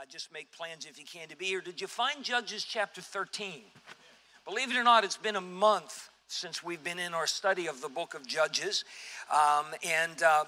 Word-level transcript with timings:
Uh, 0.00 0.04
just 0.08 0.32
make 0.32 0.50
plans 0.52 0.86
if 0.88 0.98
you 0.98 1.04
can 1.04 1.28
to 1.28 1.36
be 1.36 1.46
here. 1.46 1.60
Did 1.60 1.78
you 1.78 1.86
find 1.86 2.24
Judges 2.24 2.64
chapter 2.64 3.02
13? 3.02 3.60
Believe 4.46 4.70
it 4.70 4.76
or 4.76 4.84
not, 4.84 5.04
it's 5.04 5.18
been 5.18 5.36
a 5.36 5.42
month 5.42 6.08
since 6.26 6.64
we've 6.64 6.82
been 6.82 6.98
in 6.98 7.12
our 7.12 7.26
study 7.26 7.66
of 7.66 7.82
the 7.82 7.88
book 7.88 8.14
of 8.14 8.26
Judges. 8.26 8.84
Um, 9.30 9.66
and 9.86 10.22
uh, 10.22 10.44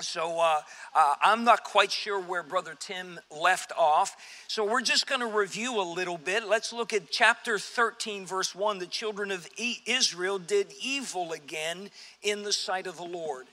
so 0.00 0.40
uh, 0.40 0.60
uh, 0.94 1.14
I'm 1.22 1.44
not 1.44 1.64
quite 1.64 1.92
sure 1.92 2.18
where 2.18 2.42
Brother 2.42 2.74
Tim 2.78 3.20
left 3.30 3.72
off. 3.76 4.16
So 4.48 4.64
we're 4.64 4.80
just 4.80 5.06
going 5.06 5.20
to 5.20 5.26
review 5.26 5.78
a 5.78 5.84
little 5.84 6.16
bit. 6.16 6.48
Let's 6.48 6.72
look 6.72 6.94
at 6.94 7.10
chapter 7.10 7.58
13, 7.58 8.24
verse 8.24 8.54
1. 8.54 8.78
The 8.78 8.86
children 8.86 9.30
of 9.32 9.46
Israel 9.84 10.38
did 10.38 10.68
evil 10.82 11.32
again 11.32 11.90
in 12.22 12.42
the 12.42 12.54
sight 12.54 12.86
of 12.86 12.96
the 12.96 13.04
Lord. 13.04 13.48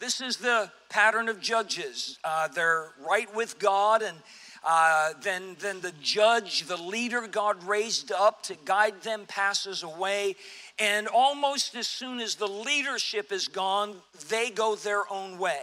This 0.00 0.20
is 0.20 0.38
the 0.38 0.70
pattern 0.88 1.28
of 1.28 1.40
judges. 1.40 2.18
Uh, 2.24 2.48
they're 2.48 2.88
right 3.06 3.32
with 3.34 3.60
God 3.60 4.02
and 4.02 4.18
uh, 4.64 5.12
then, 5.22 5.56
then 5.60 5.80
the 5.80 5.92
judge, 6.00 6.64
the 6.66 6.76
leader 6.76 7.26
God 7.26 7.62
raised 7.64 8.10
up 8.10 8.42
to 8.44 8.56
guide 8.64 9.02
them, 9.02 9.24
passes 9.28 9.82
away. 9.82 10.36
And 10.78 11.06
almost 11.06 11.76
as 11.76 11.86
soon 11.86 12.18
as 12.20 12.34
the 12.34 12.48
leadership 12.48 13.30
is 13.30 13.46
gone, 13.46 13.96
they 14.28 14.50
go 14.50 14.74
their 14.74 15.10
own 15.12 15.38
way. 15.38 15.62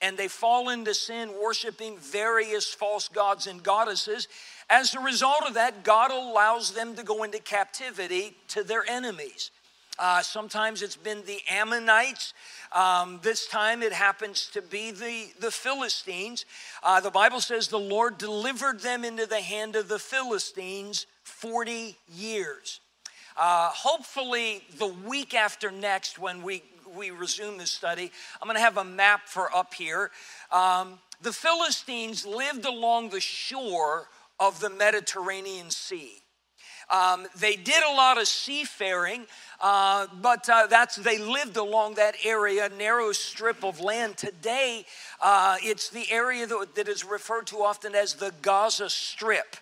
And 0.00 0.16
they 0.16 0.28
fall 0.28 0.68
into 0.68 0.94
sin, 0.94 1.32
worshiping 1.42 1.98
various 1.98 2.72
false 2.72 3.08
gods 3.08 3.46
and 3.46 3.62
goddesses. 3.62 4.28
As 4.68 4.94
a 4.94 5.00
result 5.00 5.42
of 5.46 5.54
that, 5.54 5.84
God 5.84 6.10
allows 6.10 6.72
them 6.72 6.94
to 6.96 7.02
go 7.02 7.22
into 7.22 7.38
captivity 7.38 8.36
to 8.48 8.62
their 8.62 8.88
enemies. 8.88 9.50
Uh, 9.98 10.22
sometimes 10.22 10.82
it's 10.82 10.96
been 10.96 11.22
the 11.24 11.40
Ammonites. 11.50 12.34
Um, 12.72 13.20
this 13.22 13.46
time 13.46 13.82
it 13.82 13.92
happens 13.92 14.48
to 14.52 14.62
be 14.62 14.90
the, 14.90 15.28
the 15.40 15.50
Philistines. 15.50 16.44
Uh, 16.82 17.00
the 17.00 17.10
Bible 17.10 17.40
says 17.40 17.68
the 17.68 17.78
Lord 17.78 18.18
delivered 18.18 18.80
them 18.80 19.04
into 19.04 19.26
the 19.26 19.40
hand 19.40 19.74
of 19.76 19.88
the 19.88 19.98
Philistines 19.98 21.06
40 21.24 21.96
years. 22.14 22.80
Uh, 23.36 23.68
hopefully, 23.68 24.62
the 24.78 24.86
week 24.86 25.34
after 25.34 25.70
next, 25.70 26.18
when 26.18 26.42
we, 26.42 26.62
we 26.94 27.10
resume 27.10 27.58
this 27.58 27.70
study, 27.70 28.10
I'm 28.40 28.46
going 28.46 28.56
to 28.56 28.62
have 28.62 28.78
a 28.78 28.84
map 28.84 29.22
for 29.26 29.54
up 29.54 29.74
here. 29.74 30.10
Um, 30.50 30.98
the 31.22 31.32
Philistines 31.32 32.26
lived 32.26 32.64
along 32.64 33.10
the 33.10 33.20
shore 33.20 34.08
of 34.38 34.60
the 34.60 34.70
Mediterranean 34.70 35.70
Sea. 35.70 36.22
Um, 36.88 37.26
they 37.38 37.56
did 37.56 37.82
a 37.82 37.92
lot 37.92 38.18
of 38.18 38.28
seafaring, 38.28 39.26
uh, 39.60 40.06
but 40.22 40.48
uh, 40.48 40.68
that's 40.68 40.96
they 40.96 41.18
lived 41.18 41.56
along 41.56 41.94
that 41.94 42.14
area, 42.24 42.70
narrow 42.78 43.10
strip 43.12 43.64
of 43.64 43.80
land. 43.80 44.16
Today, 44.16 44.86
uh, 45.20 45.56
it's 45.62 45.88
the 45.88 46.10
area 46.10 46.46
that, 46.46 46.74
that 46.76 46.88
is 46.88 47.04
referred 47.04 47.48
to 47.48 47.56
often 47.56 47.94
as 47.94 48.14
the 48.14 48.32
Gaza 48.40 48.88
Strip. 48.88 49.56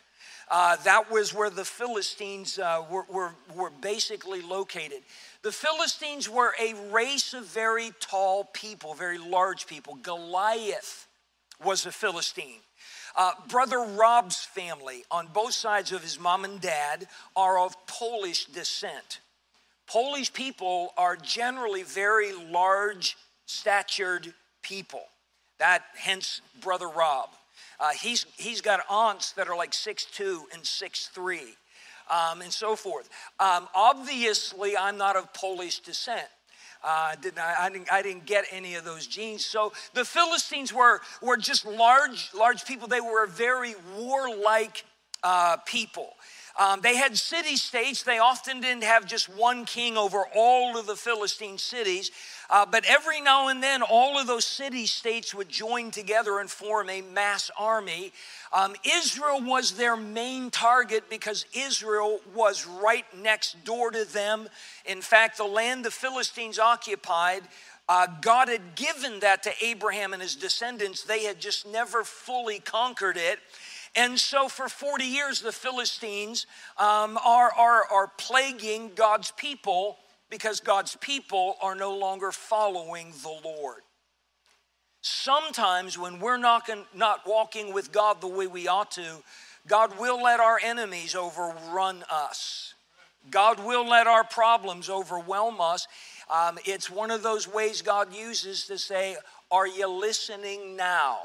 Uh, 0.51 0.77
that 0.85 1.11
was 1.11 1.33
where 1.33 1.49
the 1.49 1.65
Philistines 1.65 2.59
uh, 2.59 2.85
were, 2.91 3.07
were, 3.11 3.31
were 3.55 3.71
basically 3.71 4.43
located. 4.43 5.01
The 5.43 5.53
Philistines 5.53 6.29
were 6.29 6.53
a 6.61 6.75
race 6.93 7.33
of 7.33 7.47
very 7.47 7.93
tall 8.01 8.45
people, 8.53 8.93
very 8.93 9.19
large 9.19 9.67
people. 9.67 9.95
Goliath 9.95 11.07
was 11.65 11.87
a 11.87 11.93
Philistine. 11.93 12.61
Uh, 13.17 13.33
Brother 13.49 13.81
Rob's 13.81 14.45
family, 14.45 15.05
on 15.11 15.29
both 15.29 15.53
sides 15.53 15.93
of 15.93 16.03
his 16.03 16.19
mom 16.19 16.45
and 16.45 16.61
dad, 16.61 17.07
are 17.37 17.59
of 17.59 17.75
Polish 17.87 18.47
descent. 18.47 19.21
Polish 19.87 20.33
people 20.33 20.93
are 20.97 21.17
generally 21.17 21.83
very 21.83 22.33
large 22.33 23.17
statured 23.47 24.33
people. 24.63 25.03
That, 25.59 25.85
hence, 25.97 26.41
Brother 26.61 26.89
Rob. 26.89 27.31
Uh, 27.79 27.91
he's, 27.91 28.27
he's 28.37 28.61
got 28.61 28.81
aunts 28.89 29.33
that 29.33 29.49
are 29.49 29.57
like 29.57 29.73
6'2 29.73 30.43
and 30.53 30.63
6'3 30.63 31.39
um, 32.11 32.43
and 32.43 32.53
so 32.53 32.77
forth. 32.77 33.09
Um, 33.39 33.69
obviously, 33.75 34.77
I'm 34.77 34.97
not 34.97 35.17
of 35.17 35.33
Polish 35.33 35.81
descent. 35.81 36.27
Uh, 36.85 37.15
didn't, 37.23 37.39
I, 37.39 37.55
I, 37.61 37.71
didn't, 37.71 37.93
I 37.93 38.03
didn't 38.03 38.27
get 38.27 38.45
any 38.51 38.75
of 38.75 38.85
those 38.85 39.07
genes. 39.07 39.45
So 39.45 39.73
the 39.95 40.05
Philistines 40.05 40.73
were, 40.73 41.01
were 41.23 41.39
just 41.39 41.65
large, 41.65 42.31
large 42.35 42.67
people. 42.67 42.89
They 42.89 43.01
were 43.01 43.25
a 43.25 43.29
very 43.29 43.75
warlike 43.97 44.85
uh, 45.23 45.57
people. 45.65 46.11
Um, 46.59 46.83
they 46.83 46.97
had 46.97 47.17
city 47.17 47.57
states. 47.57 48.03
They 48.03 48.19
often 48.19 48.61
didn't 48.61 48.85
have 48.85 49.07
just 49.07 49.29
one 49.35 49.65
king 49.65 49.97
over 49.97 50.25
all 50.37 50.79
of 50.79 50.87
the 50.87 50.95
Philistine 50.95 51.59
cities. 51.59 52.11
Uh, 52.51 52.67
but 52.67 52.85
every 52.87 53.21
now 53.21 53.49
and 53.49 53.63
then, 53.63 53.83
all 53.83 54.19
of 54.19 54.27
those 54.27 54.45
city 54.45 54.87
states 54.87 55.35
would 55.35 55.49
join 55.49 55.91
together 55.91 56.39
and 56.39 56.51
form 56.51 56.91
a 56.91 57.01
mass 57.01 57.51
army. 57.59 58.13
Um, 58.53 58.75
Israel 58.85 59.41
was 59.43 59.73
their 59.73 59.97
main 59.97 60.51
target 60.51 61.05
because 61.09 61.47
Israel 61.55 62.21
was 62.35 62.67
right 62.67 63.07
next 63.17 63.65
door 63.65 63.91
to 63.91 64.05
them. 64.05 64.49
In 64.85 65.01
fact, 65.01 65.39
the 65.39 65.45
land 65.45 65.85
the 65.85 65.91
Philistines 65.91 66.59
occupied, 66.59 67.43
uh, 67.89 68.07
God 68.21 68.49
had 68.49 68.75
given 68.75 69.21
that 69.21 69.43
to 69.43 69.53
Abraham 69.63 70.13
and 70.13 70.23
his 70.23 70.37
descendants. 70.37 71.03
They 71.03 71.25
had 71.25 71.41
just 71.41 71.67
never 71.67 72.05
fully 72.05 72.59
conquered 72.59 73.17
it. 73.17 73.39
And 73.97 74.19
so, 74.19 74.49
for 74.49 74.69
40 74.69 75.05
years, 75.05 75.41
the 75.41 75.53
Philistines 75.53 76.47
um, 76.79 77.19
are, 77.25 77.53
are, 77.53 77.85
are 77.93 78.11
plaguing 78.17 78.91
God's 78.95 79.31
people 79.33 79.99
because 80.35 80.59
God's 80.59 80.97
people 80.97 81.55
are 81.63 81.77
no 81.77 81.97
longer 81.97 82.33
following 82.33 83.13
the 83.23 83.41
Lord. 83.45 83.83
Sometimes, 85.01 85.97
when 85.97 86.19
we're 86.19 86.39
not, 86.39 86.69
not 86.93 87.21
walking 87.25 87.73
with 87.73 87.93
God 87.93 88.21
the 88.21 88.27
way 88.27 88.49
we 88.49 88.67
ought 88.67 88.91
to, 88.93 89.23
God 89.69 89.97
will 89.97 90.21
let 90.21 90.41
our 90.41 90.59
enemies 90.61 91.15
overrun 91.15 92.03
us. 92.11 92.75
God 93.31 93.65
will 93.65 93.89
let 93.89 94.09
our 94.09 94.25
problems 94.25 94.91
overwhelm 94.91 95.61
us. 95.61 95.87
Um, 96.29 96.59
it's 96.65 96.91
one 96.91 97.13
of 97.13 97.23
those 97.23 97.47
ways 97.47 97.81
God 97.81 98.13
uses 98.13 98.67
to 98.67 98.77
say, 98.77 99.17
Are 99.53 99.69
you 99.69 99.87
listening 99.87 100.75
now? 100.75 101.19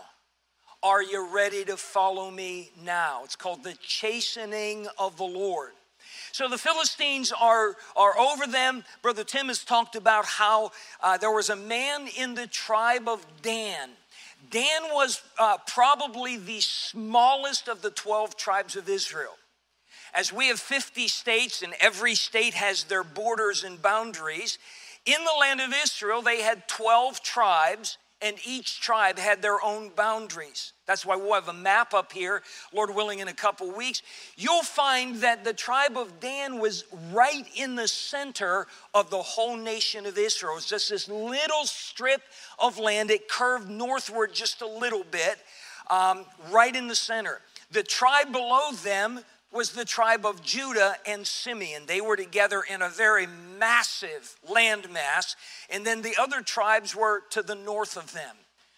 Are 0.83 1.01
you 1.01 1.33
ready 1.33 1.65
to 1.65 1.77
follow 1.77 2.29
me 2.29 2.69
now? 2.79 3.21
It's 3.23 3.35
called 3.35 3.63
the 3.63 3.75
chastening 3.81 4.85
of 4.99 5.17
the 5.17 5.23
Lord. 5.23 5.71
So 6.39 6.47
the 6.47 6.57
Philistines 6.57 7.33
are, 7.37 7.75
are 7.97 8.17
over 8.17 8.47
them. 8.47 8.85
Brother 9.01 9.25
Tim 9.25 9.49
has 9.49 9.65
talked 9.65 9.97
about 9.97 10.23
how 10.23 10.71
uh, 11.03 11.17
there 11.17 11.33
was 11.33 11.49
a 11.49 11.55
man 11.57 12.07
in 12.17 12.33
the 12.33 12.47
tribe 12.47 13.09
of 13.09 13.25
Dan. 13.41 13.89
Dan 14.49 14.83
was 14.93 15.21
uh, 15.37 15.57
probably 15.67 16.37
the 16.37 16.61
smallest 16.61 17.67
of 17.67 17.81
the 17.81 17.89
12 17.89 18.37
tribes 18.37 18.77
of 18.77 18.87
Israel. 18.87 19.33
As 20.13 20.31
we 20.31 20.47
have 20.47 20.61
50 20.61 21.09
states 21.09 21.61
and 21.61 21.73
every 21.81 22.15
state 22.15 22.53
has 22.53 22.85
their 22.85 23.03
borders 23.03 23.65
and 23.65 23.81
boundaries, 23.81 24.59
in 25.05 25.21
the 25.25 25.37
land 25.41 25.59
of 25.59 25.73
Israel, 25.83 26.21
they 26.21 26.41
had 26.41 26.69
12 26.69 27.21
tribes 27.21 27.97
and 28.21 28.37
each 28.45 28.81
tribe 28.81 29.17
had 29.17 29.41
their 29.41 29.63
own 29.63 29.91
boundaries. 29.95 30.73
That's 30.85 31.05
why 31.05 31.15
we'll 31.15 31.33
have 31.35 31.47
a 31.47 31.53
map 31.53 31.93
up 31.93 32.11
here, 32.11 32.41
Lord 32.73 32.93
willing, 32.93 33.19
in 33.19 33.27
a 33.27 33.33
couple 33.33 33.71
weeks. 33.71 34.01
You'll 34.35 34.63
find 34.63 35.17
that 35.17 35.43
the 35.43 35.53
tribe 35.53 35.97
of 35.97 36.19
Dan 36.19 36.59
was 36.59 36.83
right 37.13 37.45
in 37.55 37.75
the 37.75 37.87
center 37.87 38.67
of 38.93 39.09
the 39.09 39.21
whole 39.21 39.55
nation 39.55 40.05
of 40.05 40.17
Israel. 40.17 40.57
It's 40.57 40.67
just 40.67 40.89
this 40.89 41.07
little 41.07 41.65
strip 41.65 42.21
of 42.57 42.77
land. 42.77 43.09
It 43.09 43.29
curved 43.29 43.69
northward 43.69 44.33
just 44.33 44.61
a 44.61 44.67
little 44.67 45.05
bit, 45.09 45.37
um, 45.89 46.25
right 46.51 46.75
in 46.75 46.87
the 46.87 46.95
center. 46.95 47.39
The 47.71 47.83
tribe 47.83 48.31
below 48.33 48.71
them 48.83 49.21
was 49.51 49.71
the 49.71 49.85
tribe 49.85 50.25
of 50.25 50.43
Judah 50.43 50.95
and 51.07 51.25
Simeon. 51.25 51.83
They 51.87 52.01
were 52.01 52.15
together 52.15 52.61
in 52.69 52.81
a 52.81 52.89
very 52.89 53.27
massive 53.57 54.35
landmass, 54.47 55.35
and 55.69 55.85
then 55.85 56.01
the 56.01 56.15
other 56.19 56.41
tribes 56.41 56.95
were 56.95 57.21
to 57.31 57.41
the 57.41 57.55
north 57.55 57.97
of 57.97 58.13
them. 58.13 58.35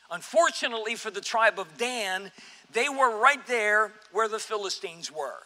Unfortunately 0.10 0.96
for 0.96 1.12
the 1.12 1.22
tribe 1.22 1.60
of 1.60 1.78
Dan, 1.78 2.32
they 2.74 2.90
were 2.90 3.20
right 3.20 3.46
there 3.48 3.92
where 4.12 4.28
the 4.28 4.40
Philistines 4.40 5.12
were. 5.12 5.44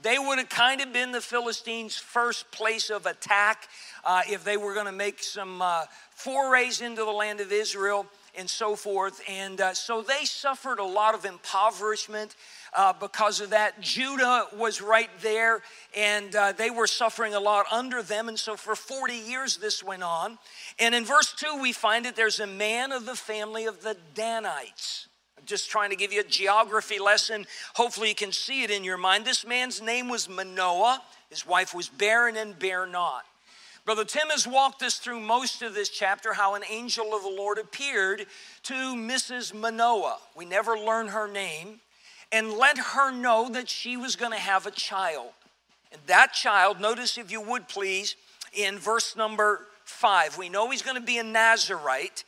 They 0.00 0.18
would 0.18 0.38
have 0.38 0.48
kind 0.48 0.80
of 0.80 0.92
been 0.92 1.12
the 1.12 1.20
Philistines' 1.20 1.96
first 1.96 2.50
place 2.50 2.90
of 2.90 3.06
attack 3.06 3.68
uh, 4.04 4.22
if 4.28 4.42
they 4.42 4.56
were 4.56 4.74
going 4.74 4.86
to 4.86 4.92
make 4.92 5.22
some 5.22 5.62
uh, 5.62 5.84
forays 6.10 6.80
into 6.80 7.04
the 7.04 7.12
land 7.12 7.40
of 7.40 7.52
Israel 7.52 8.06
and 8.36 8.50
so 8.50 8.74
forth. 8.74 9.22
And 9.28 9.60
uh, 9.60 9.74
so 9.74 10.02
they 10.02 10.24
suffered 10.24 10.80
a 10.80 10.84
lot 10.84 11.14
of 11.14 11.24
impoverishment 11.24 12.34
uh, 12.74 12.92
because 12.98 13.40
of 13.40 13.50
that. 13.50 13.80
Judah 13.80 14.46
was 14.56 14.80
right 14.80 15.10
there, 15.20 15.62
and 15.96 16.34
uh, 16.34 16.52
they 16.52 16.70
were 16.70 16.86
suffering 16.86 17.34
a 17.34 17.40
lot 17.40 17.66
under 17.70 18.02
them. 18.02 18.28
And 18.28 18.38
so 18.38 18.56
for 18.56 18.74
40 18.74 19.14
years, 19.14 19.56
this 19.56 19.82
went 19.82 20.02
on. 20.02 20.38
And 20.78 20.94
in 20.94 21.04
verse 21.04 21.34
2, 21.36 21.60
we 21.60 21.72
find 21.72 22.04
that 22.04 22.16
there's 22.16 22.40
a 22.40 22.46
man 22.46 22.92
of 22.92 23.06
the 23.06 23.16
family 23.16 23.66
of 23.66 23.82
the 23.82 23.96
Danites. 24.14 25.08
I'm 25.38 25.44
just 25.44 25.70
trying 25.70 25.90
to 25.90 25.96
give 25.96 26.12
you 26.12 26.20
a 26.20 26.24
geography 26.24 26.98
lesson. 26.98 27.46
Hopefully, 27.74 28.08
you 28.08 28.14
can 28.14 28.32
see 28.32 28.62
it 28.62 28.70
in 28.70 28.84
your 28.84 28.98
mind. 28.98 29.24
This 29.24 29.46
man's 29.46 29.82
name 29.82 30.08
was 30.08 30.28
Manoah. 30.28 31.02
His 31.30 31.46
wife 31.46 31.74
was 31.74 31.88
barren 31.88 32.36
and 32.36 32.58
bare 32.58 32.86
not. 32.86 33.24
Brother 33.84 34.04
Tim 34.04 34.28
has 34.28 34.46
walked 34.46 34.84
us 34.84 34.98
through 34.98 35.18
most 35.18 35.60
of 35.60 35.74
this 35.74 35.88
chapter 35.88 36.34
how 36.34 36.54
an 36.54 36.62
angel 36.70 37.16
of 37.16 37.22
the 37.22 37.28
Lord 37.28 37.58
appeared 37.58 38.26
to 38.64 38.74
Mrs. 38.74 39.52
Manoah. 39.52 40.18
We 40.36 40.44
never 40.44 40.78
learn 40.78 41.08
her 41.08 41.26
name. 41.26 41.80
And 42.32 42.52
let 42.52 42.78
her 42.78 43.12
know 43.12 43.48
that 43.50 43.68
she 43.68 43.96
was 43.96 44.16
going 44.16 44.32
to 44.32 44.38
have 44.38 44.66
a 44.66 44.70
child. 44.70 45.30
And 45.92 46.00
that 46.06 46.32
child, 46.32 46.80
notice 46.80 47.18
if 47.18 47.30
you 47.30 47.40
would 47.42 47.68
please, 47.68 48.16
in 48.54 48.78
verse 48.78 49.14
number 49.16 49.66
five, 49.84 50.38
we 50.38 50.48
know 50.48 50.70
he's 50.70 50.82
going 50.82 50.96
to 50.96 51.06
be 51.06 51.18
a 51.18 51.22
Nazarite. 51.22 52.24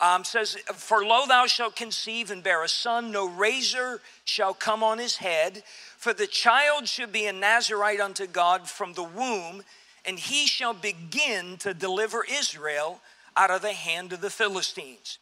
Um, 0.00 0.24
says, 0.24 0.56
For 0.74 1.04
lo, 1.04 1.26
thou 1.26 1.46
shalt 1.46 1.74
conceive 1.74 2.30
and 2.30 2.42
bear 2.42 2.62
a 2.62 2.68
son, 2.68 3.10
no 3.10 3.26
razor 3.26 4.00
shall 4.26 4.52
come 4.52 4.82
on 4.82 4.98
his 4.98 5.16
head, 5.16 5.62
for 5.96 6.12
the 6.12 6.26
child 6.26 6.86
should 6.86 7.12
be 7.12 7.24
a 7.24 7.32
Nazarite 7.32 8.00
unto 8.00 8.26
God 8.26 8.68
from 8.68 8.92
the 8.92 9.02
womb, 9.02 9.62
and 10.04 10.18
he 10.18 10.46
shall 10.46 10.74
begin 10.74 11.56
to 11.58 11.72
deliver 11.72 12.26
Israel 12.30 13.00
out 13.36 13.50
of 13.50 13.62
the 13.62 13.72
hand 13.72 14.12
of 14.12 14.20
the 14.20 14.28
Philistines. 14.28 15.18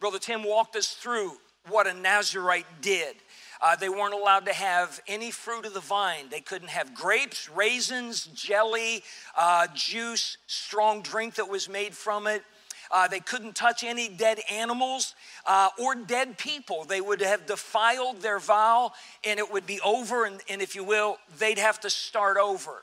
Brother 0.00 0.18
Tim 0.18 0.42
walked 0.42 0.74
us 0.74 0.94
through 0.94 1.36
what 1.68 1.86
a 1.86 1.94
Nazarite 1.94 2.66
did. 2.80 3.16
Uh, 3.60 3.76
they 3.76 3.88
weren't 3.88 4.14
allowed 4.14 4.46
to 4.46 4.52
have 4.52 5.00
any 5.06 5.30
fruit 5.30 5.66
of 5.66 5.74
the 5.74 5.80
vine. 5.80 6.28
They 6.30 6.40
couldn't 6.40 6.68
have 6.68 6.94
grapes, 6.94 7.48
raisins, 7.48 8.26
jelly, 8.26 9.02
uh, 9.36 9.66
juice, 9.74 10.36
strong 10.46 11.02
drink 11.02 11.34
that 11.36 11.48
was 11.48 11.68
made 11.68 11.94
from 11.94 12.26
it. 12.26 12.42
Uh, 12.90 13.08
they 13.08 13.20
couldn't 13.20 13.56
touch 13.56 13.82
any 13.82 14.08
dead 14.08 14.40
animals 14.50 15.14
uh, 15.46 15.68
or 15.82 15.94
dead 15.94 16.38
people. 16.38 16.84
They 16.84 17.00
would 17.00 17.20
have 17.20 17.46
defiled 17.46 18.20
their 18.20 18.38
vow 18.38 18.92
and 19.24 19.38
it 19.38 19.52
would 19.52 19.66
be 19.66 19.80
over, 19.80 20.26
and, 20.26 20.40
and 20.48 20.62
if 20.62 20.74
you 20.76 20.84
will, 20.84 21.18
they'd 21.38 21.58
have 21.58 21.80
to 21.80 21.90
start 21.90 22.36
over. 22.36 22.82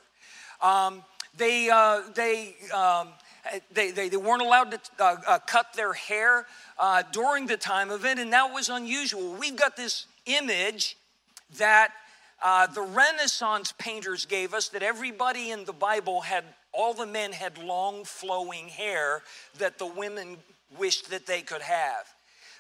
Um, 0.62 1.04
they, 1.38 1.70
uh, 1.70 2.02
they, 2.14 2.56
um, 2.74 3.10
they, 3.74 3.92
they, 3.92 4.10
they, 4.10 4.18
weren't 4.18 4.42
allowed 4.42 4.72
to 4.72 4.80
uh, 5.00 5.16
uh, 5.28 5.40
cut 5.40 5.74
their 5.74 5.94
hair 5.94 6.46
uh, 6.78 7.04
during 7.12 7.48
the 7.48 7.58
time 7.58 7.90
of 7.90 8.06
it, 8.06 8.20
and 8.20 8.34
that 8.34 8.54
was 8.54 8.70
unusual. 8.70 9.34
We've 9.34 9.56
got 9.56 9.78
this 9.78 10.06
image 10.26 10.98
that 11.58 11.92
uh, 12.42 12.68
the 12.68 12.82
Renaissance 12.82 13.74
painters 13.78 14.26
gave 14.26 14.54
us 14.54 14.70
that 14.70 14.82
everybody 14.82 15.52
in 15.52 15.66
the 15.66 15.74
Bible 15.74 16.22
had, 16.22 16.44
all 16.72 16.94
the 16.94 17.06
men 17.06 17.32
had 17.32 17.58
long 17.58 18.04
flowing 18.04 18.68
hair 18.68 19.22
that 19.60 19.78
the 19.78 19.86
women 19.86 20.38
wished 20.78 21.10
that 21.12 21.28
they 21.28 21.42
could 21.42 21.62
have. 21.62 22.06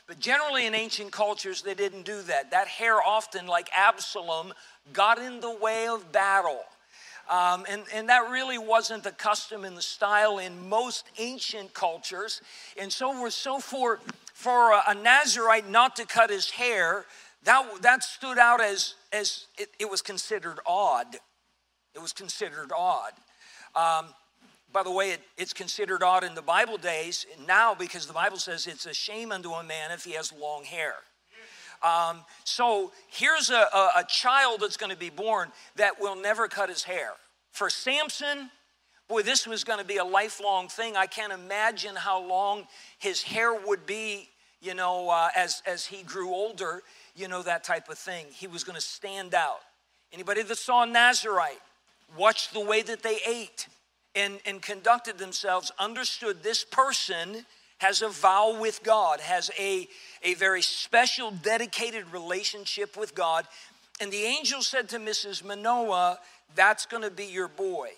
But 0.08 0.20
generally 0.20 0.66
in 0.66 0.76
ancient 0.76 1.12
cultures, 1.12 1.62
they 1.62 1.74
didn't 1.74 2.04
do 2.04 2.22
that. 2.24 2.52
That 2.52 2.68
hair 2.68 2.98
often, 3.02 3.48
like 3.48 3.70
Absalom, 3.76 4.54
got 4.94 5.20
in 5.20 5.40
the 5.40 5.56
way 5.56 5.88
of 5.88 6.12
battle. 6.12 6.60
Um, 7.30 7.66
and, 7.70 7.84
and 7.94 8.10
that 8.10 8.30
really 8.30 8.58
wasn't 8.58 9.04
the 9.04 9.12
custom 9.12 9.64
and 9.64 9.78
the 9.78 9.82
style 9.82 10.38
in 10.40 10.68
most 10.68 11.06
ancient 11.18 11.74
cultures. 11.74 12.42
And 12.78 12.92
so, 12.92 13.22
we're 13.22 13.30
so 13.30 13.60
for, 13.60 14.00
for 14.34 14.74
a, 14.74 14.84
a 14.90 14.96
Nazarite 14.96 15.70
not 15.70 15.96
to 15.96 16.06
cut 16.06 16.30
his 16.30 16.52
hair, 16.52 17.06
that, 17.44 17.82
that 17.82 18.04
stood 18.04 18.38
out 18.38 18.62
as, 18.62 18.96
as 19.12 19.48
it, 19.58 19.70
it 19.80 19.90
was 19.90 20.02
considered 20.02 20.60
odd. 20.66 21.16
It 21.96 22.02
was 22.02 22.14
considered 22.14 22.72
odd. 22.76 23.14
Um, 23.76 24.14
by 24.72 24.84
the 24.84 24.92
way, 24.92 25.12
it, 25.12 25.22
it's 25.38 25.54
considered 25.54 26.04
odd 26.04 26.24
in 26.24 26.36
the 26.36 26.42
Bible 26.42 26.78
days 26.78 27.26
now 27.48 27.76
because 27.76 28.06
the 28.06 28.14
Bible 28.14 28.38
says 28.38 28.68
it's 28.68 28.86
a 28.86 28.94
shame 28.94 29.32
unto 29.32 29.52
a 29.52 29.64
man 29.64 29.92
if 29.92 30.04
he 30.04 30.14
has 30.14 30.32
long 30.32 30.64
hair. 30.64 30.94
Um, 31.84 32.24
so 32.44 32.92
here's 33.08 33.50
a, 33.50 33.66
a, 33.74 33.90
a 33.98 34.04
child 34.08 34.62
that's 34.62 34.78
going 34.78 34.92
to 34.92 34.98
be 34.98 35.10
born 35.10 35.52
that 35.78 36.00
will 36.00 36.16
never 36.16 36.48
cut 36.48 36.70
his 36.70 36.84
hair. 36.84 37.12
For 37.52 37.70
Samson, 37.70 38.52
boy, 39.08 39.24
this 39.24 39.48
was 39.48 39.64
going 39.64 39.80
to 39.80 39.86
be 39.86 39.98
a 39.98 40.06
lifelong 40.06 40.68
thing. 40.68 40.96
I 40.96 41.08
can't 41.08 41.34
imagine 41.34 41.96
how 41.96 42.24
long 42.26 42.68
his 43.00 43.24
hair 43.24 43.54
would 43.54 43.86
be, 43.86 44.30
you 44.62 44.76
know, 44.76 45.10
uh, 45.10 45.30
as, 45.36 45.64
as 45.66 45.88
he 45.88 46.04
grew 46.04 46.30
older, 46.30 46.84
you 47.16 47.28
know, 47.28 47.42
that 47.44 47.64
type 47.64 47.90
of 47.90 47.98
thing. 47.98 48.26
He 48.32 48.48
was 48.48 48.64
going 48.64 48.76
to 48.76 48.82
stand 48.82 49.34
out. 49.34 49.60
Anybody 50.14 50.44
that 50.44 50.58
saw 50.58 50.84
a 50.84 50.86
Nazarite, 50.86 51.62
watched 52.18 52.54
the 52.54 52.60
way 52.60 52.82
that 52.82 53.04
they 53.04 53.18
ate 53.26 53.68
and, 54.16 54.40
and 54.46 54.62
conducted 54.62 55.18
themselves, 55.18 55.72
understood 55.80 56.44
this 56.44 56.64
person 56.64 57.46
has 57.78 58.02
a 58.02 58.10
vow 58.10 58.60
with 58.60 58.84
God, 58.84 59.20
has 59.22 59.50
a, 59.58 59.88
a 60.24 60.36
very 60.36 60.62
special, 60.62 61.32
dedicated 61.32 62.12
relationship 62.12 62.96
with 62.98 63.16
God. 63.16 63.48
And 64.00 64.12
the 64.12 64.24
angel 64.24 64.62
said 64.62 64.90
to 64.90 65.00
Mrs. 65.00 65.44
Manoah, 65.44 66.20
That's 66.56 66.86
going 66.86 67.04
to 67.04 67.12
be 67.12 67.26
your 67.26 67.48
boy. 67.48 67.90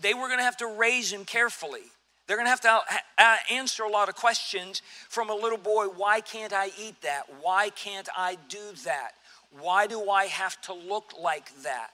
They 0.00 0.14
were 0.14 0.26
going 0.26 0.38
to 0.38 0.44
have 0.44 0.56
to 0.58 0.66
raise 0.66 1.12
him 1.12 1.24
carefully. 1.24 1.82
They're 2.30 2.36
going 2.36 2.46
to 2.46 2.50
have 2.50 2.60
to 2.60 3.52
answer 3.52 3.82
a 3.82 3.88
lot 3.88 4.08
of 4.08 4.14
questions 4.14 4.82
from 5.08 5.30
a 5.30 5.34
little 5.34 5.58
boy. 5.58 5.86
Why 5.86 6.20
can't 6.20 6.52
I 6.52 6.70
eat 6.80 7.02
that? 7.02 7.24
Why 7.40 7.70
can't 7.70 8.08
I 8.16 8.38
do 8.48 8.60
that? 8.84 9.14
Why 9.58 9.88
do 9.88 10.08
I 10.08 10.26
have 10.26 10.60
to 10.60 10.72
look 10.72 11.12
like 11.20 11.50
that? 11.64 11.90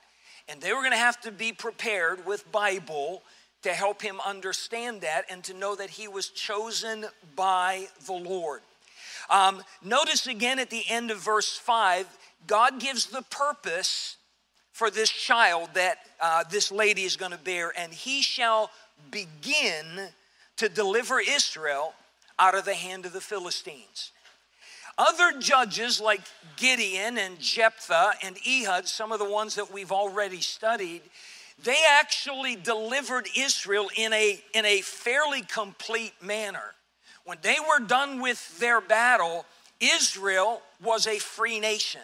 And 0.47 0.61
they 0.61 0.75
were 0.75 0.81
going 0.81 0.91
to 0.91 0.99
have 0.99 1.19
to 1.23 1.33
be 1.33 1.53
prepared 1.53 2.27
with 2.27 2.53
Bible 2.53 3.23
to 3.63 3.71
help 3.71 4.03
him 4.03 4.21
understand 4.27 5.01
that 5.01 5.25
and 5.31 5.43
to 5.45 5.55
know 5.55 5.75
that 5.75 5.89
he 5.89 6.07
was 6.07 6.29
chosen 6.29 7.07
by 7.35 7.89
the 8.05 8.13
Lord. 8.13 8.61
Um, 9.31 9.63
notice 9.83 10.27
again 10.27 10.59
at 10.59 10.69
the 10.69 10.85
end 10.91 11.11
of 11.11 11.17
verse 11.17 11.57
5, 11.57 12.07
God 12.47 12.79
gives 12.79 13.07
the 13.07 13.23
purpose 13.31 14.19
for 14.73 14.91
this 14.91 15.09
child 15.09 15.71
that 15.73 15.97
uh, 16.21 16.45
this 16.51 16.71
lady 16.71 17.05
is 17.05 17.17
going 17.17 17.33
to 17.33 17.39
bear, 17.39 17.73
and 17.75 17.91
he 17.91 18.21
shall 18.21 18.71
begin 19.11 20.11
to 20.57 20.69
deliver 20.69 21.21
Israel 21.21 21.95
out 22.39 22.55
of 22.55 22.65
the 22.65 22.75
hand 22.75 23.07
of 23.07 23.13
the 23.13 23.21
Philistines. 23.21 24.13
Other 24.99 25.39
judges 25.39 26.01
like 26.01 26.23
Gideon 26.57 27.19
and 27.19 27.39
Jephthah 27.39 28.13
and 28.23 28.37
Ehud, 28.47 28.87
some 28.87 29.13
of 29.13 29.19
the 29.19 29.31
ones 29.31 29.55
that 29.57 29.71
we've 29.71 29.93
already 29.93 30.41
studied, 30.41 31.03
they 31.63 31.83
actually 31.89 32.57
delivered 32.57 33.29
Israel 33.37 33.89
in 33.97 34.13
a, 34.13 34.41
in 34.55 34.65
a 34.65 34.81
fairly 34.81 35.43
complete 35.43 36.15
manner. 36.23 36.75
When 37.25 37.39
they 37.43 37.57
were 37.61 37.85
done 37.85 38.21
with 38.21 38.59
their 38.59 38.81
battle, 38.81 39.45
Israel 39.81 40.63
was 40.83 41.07
a 41.07 41.19
free 41.19 41.61
nation. 41.61 42.03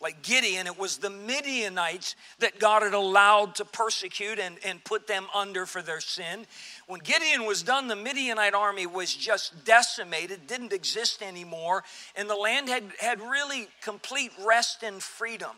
Like 0.00 0.22
Gideon, 0.22 0.66
it 0.66 0.78
was 0.78 0.98
the 0.98 1.08
Midianites 1.08 2.16
that 2.38 2.58
God 2.58 2.82
had 2.82 2.92
allowed 2.92 3.54
to 3.54 3.64
persecute 3.64 4.38
and, 4.38 4.56
and 4.62 4.84
put 4.84 5.06
them 5.06 5.26
under 5.34 5.64
for 5.64 5.80
their 5.80 6.00
sin. 6.00 6.46
When 6.86 7.00
Gideon 7.00 7.46
was 7.46 7.62
done, 7.62 7.88
the 7.88 7.96
Midianite 7.96 8.52
army 8.52 8.86
was 8.86 9.14
just 9.14 9.64
decimated, 9.64 10.46
didn't 10.46 10.74
exist 10.74 11.22
anymore, 11.22 11.82
and 12.14 12.28
the 12.28 12.36
land 12.36 12.68
had, 12.68 12.84
had 13.00 13.22
really 13.22 13.68
complete 13.80 14.32
rest 14.44 14.82
and 14.82 15.02
freedom 15.02 15.56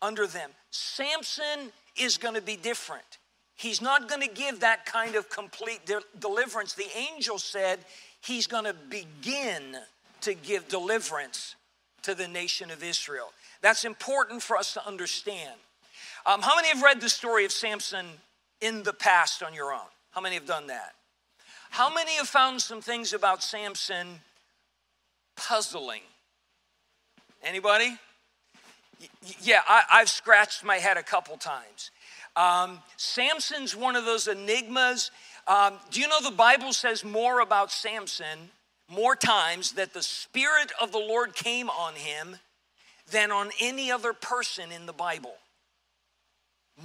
under 0.00 0.26
them. 0.26 0.50
Samson 0.70 1.70
is 1.94 2.16
going 2.16 2.34
to 2.34 2.42
be 2.42 2.56
different. 2.56 3.18
He's 3.54 3.82
not 3.82 4.08
going 4.08 4.22
to 4.22 4.34
give 4.34 4.60
that 4.60 4.86
kind 4.86 5.14
of 5.14 5.28
complete 5.28 5.84
de- 5.84 6.00
deliverance. 6.18 6.72
The 6.72 6.88
angel 6.96 7.38
said 7.38 7.80
he's 8.22 8.46
going 8.46 8.64
to 8.64 8.74
begin 8.88 9.76
to 10.22 10.32
give 10.32 10.68
deliverance 10.68 11.54
to 12.04 12.14
the 12.14 12.28
nation 12.28 12.70
of 12.70 12.82
Israel. 12.82 13.32
That's 13.60 13.84
important 13.84 14.42
for 14.42 14.56
us 14.56 14.74
to 14.74 14.86
understand. 14.86 15.58
Um, 16.26 16.40
how 16.40 16.56
many 16.56 16.68
have 16.68 16.82
read 16.82 17.00
the 17.00 17.08
story 17.08 17.44
of 17.44 17.52
Samson 17.52 18.06
in 18.60 18.82
the 18.82 18.92
past 18.92 19.42
on 19.42 19.54
your 19.54 19.72
own? 19.72 19.88
How 20.10 20.20
many 20.20 20.36
have 20.36 20.46
done 20.46 20.68
that? 20.68 20.94
How 21.70 21.92
many 21.92 22.12
have 22.12 22.28
found 22.28 22.62
some 22.62 22.80
things 22.80 23.12
about 23.12 23.42
Samson 23.42 24.20
puzzling? 25.36 26.02
Anybody? 27.42 27.98
yeah, 29.42 29.60
I, 29.68 29.98
have 29.98 30.08
scratched 30.08 30.64
my 30.64 30.76
head 30.76 30.96
a 30.96 31.02
couple 31.02 31.36
times. 31.36 31.90
Um, 32.36 32.78
Samson's 32.96 33.76
one 33.76 33.96
of 33.96 34.04
those 34.04 34.28
enigmas. 34.28 35.10
Um, 35.46 35.74
do 35.90 36.00
you 36.00 36.08
know 36.08 36.20
the 36.22 36.30
Bible 36.30 36.72
says 36.72 37.04
more 37.04 37.40
about 37.40 37.70
Samson 37.70 38.50
more 38.88 39.16
times 39.16 39.72
that 39.72 39.94
the 39.94 40.02
Spirit 40.02 40.70
of 40.80 40.92
the 40.92 40.98
Lord 40.98 41.34
came 41.34 41.70
on 41.70 41.94
him 41.94 42.36
than 43.10 43.30
on 43.30 43.50
any 43.60 43.90
other 43.90 44.12
person 44.12 44.70
in 44.70 44.86
the 44.86 44.92
Bible? 44.92 45.34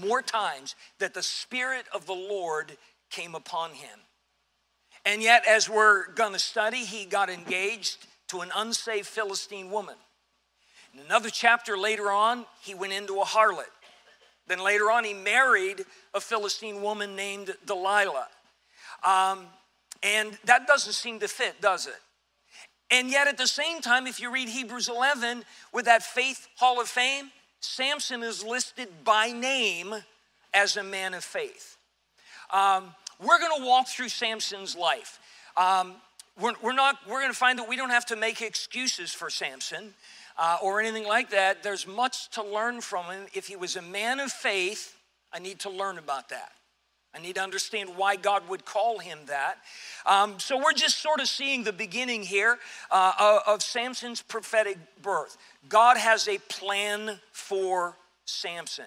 More 0.02 0.22
times 0.22 0.76
that 1.00 1.14
the 1.14 1.24
Spirit 1.24 1.86
of 1.94 2.06
the 2.06 2.14
Lord 2.14 2.78
came 3.10 3.36
upon 3.36 3.72
him. 3.72 4.00
And 5.06 5.22
yet, 5.24 5.46
as 5.48 5.70
we're 5.70 6.12
going 6.14 6.34
to 6.34 6.40
study, 6.40 6.86
he 6.86 7.06
got 7.06 7.30
engaged 7.30 8.06
to 8.28 8.42
an 8.42 8.52
unsaved 8.56 9.08
Philistine 9.08 9.72
woman. 9.72 9.96
In 10.94 11.00
another 11.02 11.30
chapter 11.30 11.78
later 11.78 12.12
on, 12.12 12.46
he 12.62 12.74
went 12.74 12.94
into 12.94 13.22
a 13.22 13.26
harlot. 13.26 13.64
Then 14.48 14.60
later 14.60 14.92
on, 14.92 15.04
he 15.04 15.14
married 15.14 15.86
a 16.14 16.20
Philistine 16.20 16.82
woman 16.82 17.16
named 17.16 17.56
Delilah. 17.66 18.28
Um, 19.04 19.46
and 20.04 20.38
that 20.46 20.68
doesn't 20.68 20.94
seem 20.94 21.20
to 21.20 21.28
fit, 21.28 21.62
does 21.62 21.88
it? 21.88 21.94
And 22.92 23.10
yet, 23.10 23.28
at 23.28 23.38
the 23.38 23.48
same 23.48 23.82
time, 23.82 24.08
if 24.08 24.20
you 24.20 24.32
read 24.32 24.50
Hebrews 24.50 24.90
11 24.90 25.44
with 25.74 25.86
that 25.86 26.02
faith 26.02 26.48
hall 26.56 26.82
of 26.82 26.88
fame, 26.88 27.32
Samson 27.60 28.24
is 28.24 28.44
listed 28.44 28.88
by 29.04 29.32
name 29.32 29.94
as 30.54 30.76
a 30.78 30.84
man 30.84 31.14
of 31.14 31.24
faith. 31.24 31.78
Um, 32.52 32.96
we're 33.22 33.38
going 33.40 33.62
to 33.62 33.66
walk 33.66 33.88
through 33.88 34.10
Samson's 34.10 34.76
life. 34.76 35.20
Um, 35.56 35.94
we're, 36.40 36.54
we're, 36.64 36.74
not, 36.74 36.98
we're 37.08 37.20
going 37.20 37.32
to 37.32 37.38
find 37.38 37.60
that 37.60 37.70
we 37.70 37.76
don't 37.76 37.92
have 37.92 38.08
to 38.08 38.16
make 38.16 38.42
excuses 38.42 39.14
for 39.14 39.30
Samson. 39.30 39.94
uh, 40.40 40.58
or 40.64 40.80
anything 40.80 41.06
like 41.06 41.30
that. 41.32 41.62
There's 41.62 41.86
much 41.86 42.30
to 42.32 42.44
learn 42.44 42.82
from 42.82 43.06
him. 43.06 43.28
If 43.34 43.48
he 43.48 43.58
was 43.58 43.76
a 43.76 43.82
man 43.82 44.20
of 44.20 44.32
faith, 44.32 44.96
I 45.34 45.40
need 45.40 45.60
to 45.60 45.70
learn 45.70 45.98
about 45.98 46.30
that. 46.30 46.54
I 47.16 47.20
need 47.20 47.36
to 47.36 47.42
understand 47.42 47.90
why 47.96 48.16
God 48.16 48.48
would 48.50 48.66
call 48.66 49.00
him 49.00 49.20
that. 49.26 49.58
Um, 50.06 50.40
so 50.40 50.58
we're 50.58 50.74
just 50.74 51.00
sort 51.00 51.20
of 51.20 51.28
seeing 51.28 51.64
the 51.64 51.74
beginning 51.74 52.22
here 52.22 52.60
uh, 52.92 53.40
of 53.48 53.64
Samson's 53.64 54.22
prophetic 54.22 54.78
birth. 55.02 55.38
God 55.68 55.98
has 55.98 56.28
a 56.28 56.38
plan 56.38 57.20
for 57.32 57.98
Samson. 58.26 58.86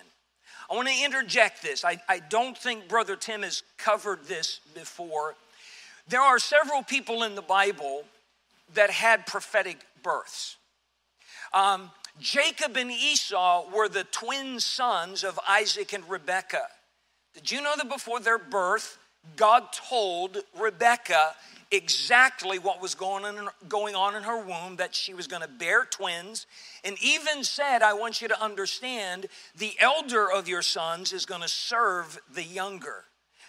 I 0.71 0.75
want 0.75 0.89
to 0.89 1.05
interject 1.05 1.63
this. 1.63 1.85
I, 1.85 2.01
I 2.09 2.21
don't 2.21 2.57
think 2.57 2.89
Brother 2.89 3.17
Tim 3.17 3.43
has 3.43 3.63
covered 3.77 4.25
this 4.25 4.61
before. 4.75 5.35
There 6.09 6.21
are 6.21 6.39
several 6.39 6.83
people 6.83 7.25
in 7.25 7.35
the 7.35 7.43
Bible 7.43 8.05
that 8.75 8.91
had 8.91 9.27
prophetic 9.27 9.79
births. 10.03 10.57
Um, 11.53 11.91
Jacob 12.21 12.77
and 12.77 12.91
Esau 12.91 13.71
were 13.75 13.89
the 13.89 14.05
twin 14.05 14.61
sons 14.61 15.25
of 15.25 15.39
Isaac 15.49 15.93
and 15.93 16.09
Rebekah. 16.09 16.69
Did 17.35 17.51
you 17.51 17.63
know 17.63 17.75
that 17.77 17.89
before 17.89 18.21
their 18.21 18.39
birth, 18.39 18.99
God 19.37 19.73
told 19.73 20.39
Rebekah 20.59 21.35
exactly 21.71 22.59
what 22.59 22.83
was 22.83 22.95
going 22.95 23.25
on, 23.25 23.49
going 23.69 23.95
on 23.95 24.15
in 24.15 24.25
her 24.25 24.45
womb, 24.45 24.77
that 24.77 24.95
she 24.95 25.15
was 25.15 25.27
going 25.27 25.43
to 25.43 25.49
bear 25.49 25.85
twins, 25.85 26.47
and 26.85 26.97
even 27.03 27.45
said, 27.45 27.83
I 27.83 27.95
want 27.95 28.21
you 28.21 28.29
to 28.29 28.43
understand 28.43 29.27
the 29.57 29.73
elder 29.79 30.31
of 30.31 30.49
your 30.49 30.63
sons 30.63 31.13
is 31.13 31.25
going 31.25 31.41
to 31.41 31.49
serve 31.49 32.21
the 32.33 32.45
younger. 32.45 33.05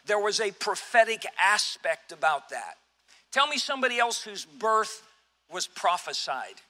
There 0.06 0.20
was 0.20 0.40
a 0.40 0.52
prophetic 0.52 1.26
aspect 1.42 2.12
about 2.12 2.50
that. 2.50 2.76
Tell 3.32 3.48
me 3.48 3.58
somebody 3.58 4.00
else 4.00 4.22
whose 4.22 4.46
birth 4.46 5.02
was 5.52 5.68
prophesied. 5.68 6.62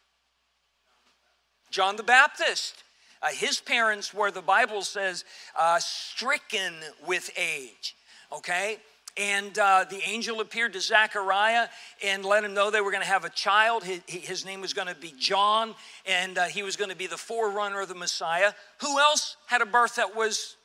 John 1.69 1.95
the 1.95 2.03
Baptist. 2.03 2.82
Uh, 3.23 3.29
his 3.29 3.61
parents 3.61 4.13
were, 4.13 4.31
the 4.31 4.41
Bible 4.41 4.81
says, 4.81 5.23
uh, 5.57 5.79
stricken 5.79 6.73
with 7.07 7.29
age, 7.37 7.95
okay? 8.31 8.77
And 9.15 9.57
uh, 9.57 9.85
the 9.89 10.01
angel 10.05 10.41
appeared 10.41 10.73
to 10.73 10.81
Zechariah 10.81 11.67
and 12.03 12.25
let 12.25 12.43
him 12.43 12.53
know 12.53 12.69
they 12.69 12.81
were 12.81 12.91
going 12.91 13.03
to 13.03 13.07
have 13.07 13.25
a 13.25 13.29
child. 13.29 13.83
His, 13.83 14.01
his 14.07 14.45
name 14.45 14.59
was 14.59 14.73
going 14.73 14.87
to 14.87 14.95
be 14.95 15.13
John, 15.17 15.75
and 16.05 16.37
uh, 16.37 16.45
he 16.45 16.63
was 16.63 16.75
going 16.75 16.89
to 16.89 16.97
be 16.97 17.07
the 17.07 17.17
forerunner 17.17 17.81
of 17.81 17.87
the 17.87 17.95
Messiah. 17.95 18.51
Who 18.81 18.99
else 18.99 19.37
had 19.45 19.61
a 19.61 19.65
birth 19.65 19.95
that 19.95 20.15
was 20.15 20.57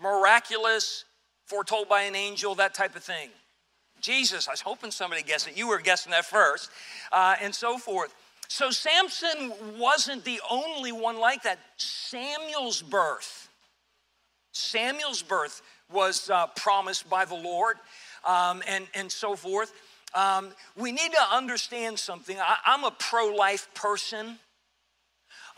miraculous, 0.00 1.04
foretold 1.46 1.88
by 1.88 2.02
an 2.02 2.14
angel, 2.14 2.54
that 2.56 2.74
type 2.74 2.94
of 2.94 3.02
thing? 3.02 3.30
Jesus. 4.00 4.46
I 4.46 4.52
was 4.52 4.60
hoping 4.60 4.90
somebody 4.90 5.22
guessed 5.22 5.48
it. 5.48 5.56
You 5.56 5.68
were 5.68 5.78
guessing 5.80 6.12
that 6.12 6.26
first, 6.26 6.70
uh, 7.10 7.36
and 7.40 7.54
so 7.54 7.78
forth. 7.78 8.14
So 8.48 8.70
Samson 8.70 9.52
wasn't 9.78 10.24
the 10.24 10.40
only 10.50 10.92
one 10.92 11.18
like 11.18 11.42
that. 11.42 11.58
Samuel's 11.76 12.82
birth, 12.82 13.48
Samuel's 14.52 15.22
birth 15.22 15.62
was 15.92 16.30
uh, 16.30 16.46
promised 16.56 17.08
by 17.08 17.24
the 17.24 17.34
Lord, 17.34 17.76
um, 18.24 18.62
and 18.66 18.86
and 18.94 19.10
so 19.10 19.36
forth. 19.36 19.72
Um, 20.14 20.50
we 20.76 20.92
need 20.92 21.12
to 21.12 21.36
understand 21.36 21.98
something. 21.98 22.38
I, 22.38 22.56
I'm 22.64 22.84
a 22.84 22.90
pro-life 22.90 23.68
person. 23.74 24.38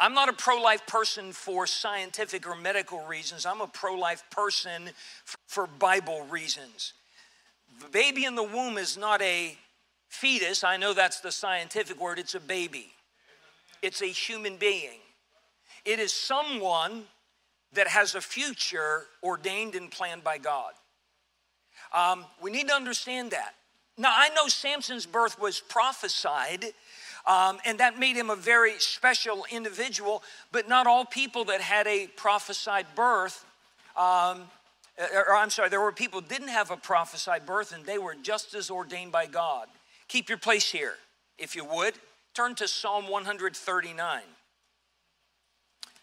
I'm 0.00 0.14
not 0.14 0.28
a 0.28 0.32
pro 0.32 0.60
life 0.60 0.86
person 0.86 1.32
for 1.32 1.66
scientific 1.66 2.46
or 2.46 2.56
medical 2.56 3.04
reasons. 3.06 3.46
I'm 3.46 3.60
a 3.60 3.66
pro 3.66 3.94
life 3.94 4.24
person 4.30 4.90
for 5.46 5.66
Bible 5.66 6.24
reasons. 6.30 6.94
The 7.80 7.88
baby 7.88 8.24
in 8.24 8.34
the 8.34 8.42
womb 8.42 8.78
is 8.78 8.96
not 8.96 9.20
a 9.22 9.56
Fetus, 10.08 10.64
I 10.64 10.76
know 10.76 10.94
that's 10.94 11.20
the 11.20 11.30
scientific 11.32 12.00
word, 12.00 12.18
it's 12.18 12.34
a 12.34 12.40
baby. 12.40 12.92
It's 13.82 14.02
a 14.02 14.06
human 14.06 14.56
being. 14.56 14.98
It 15.84 16.00
is 16.00 16.12
someone 16.12 17.04
that 17.74 17.88
has 17.88 18.14
a 18.14 18.20
future 18.20 19.04
ordained 19.22 19.74
and 19.74 19.90
planned 19.90 20.24
by 20.24 20.38
God. 20.38 20.72
Um, 21.94 22.24
we 22.42 22.50
need 22.50 22.68
to 22.68 22.74
understand 22.74 23.30
that. 23.30 23.54
Now, 23.96 24.12
I 24.14 24.28
know 24.30 24.48
Samson's 24.48 25.06
birth 25.06 25.40
was 25.40 25.60
prophesied, 25.60 26.64
um, 27.26 27.58
and 27.64 27.78
that 27.78 27.98
made 27.98 28.16
him 28.16 28.30
a 28.30 28.36
very 28.36 28.78
special 28.78 29.44
individual, 29.50 30.22
but 30.52 30.68
not 30.68 30.86
all 30.86 31.04
people 31.04 31.44
that 31.46 31.60
had 31.60 31.86
a 31.86 32.06
prophesied 32.08 32.86
birth, 32.94 33.44
um, 33.96 34.42
or 34.98 35.36
I'm 35.36 35.50
sorry, 35.50 35.68
there 35.68 35.80
were 35.80 35.92
people 35.92 36.20
didn't 36.20 36.48
have 36.48 36.70
a 36.70 36.76
prophesied 36.76 37.46
birth, 37.46 37.72
and 37.72 37.84
they 37.84 37.98
were 37.98 38.14
just 38.14 38.54
as 38.54 38.70
ordained 38.70 39.12
by 39.12 39.26
God. 39.26 39.68
Keep 40.08 40.28
your 40.28 40.38
place 40.38 40.70
here, 40.70 40.94
if 41.38 41.54
you 41.54 41.64
would. 41.64 41.94
Turn 42.34 42.54
to 42.56 42.66
Psalm 42.66 43.08
139. 43.08 44.20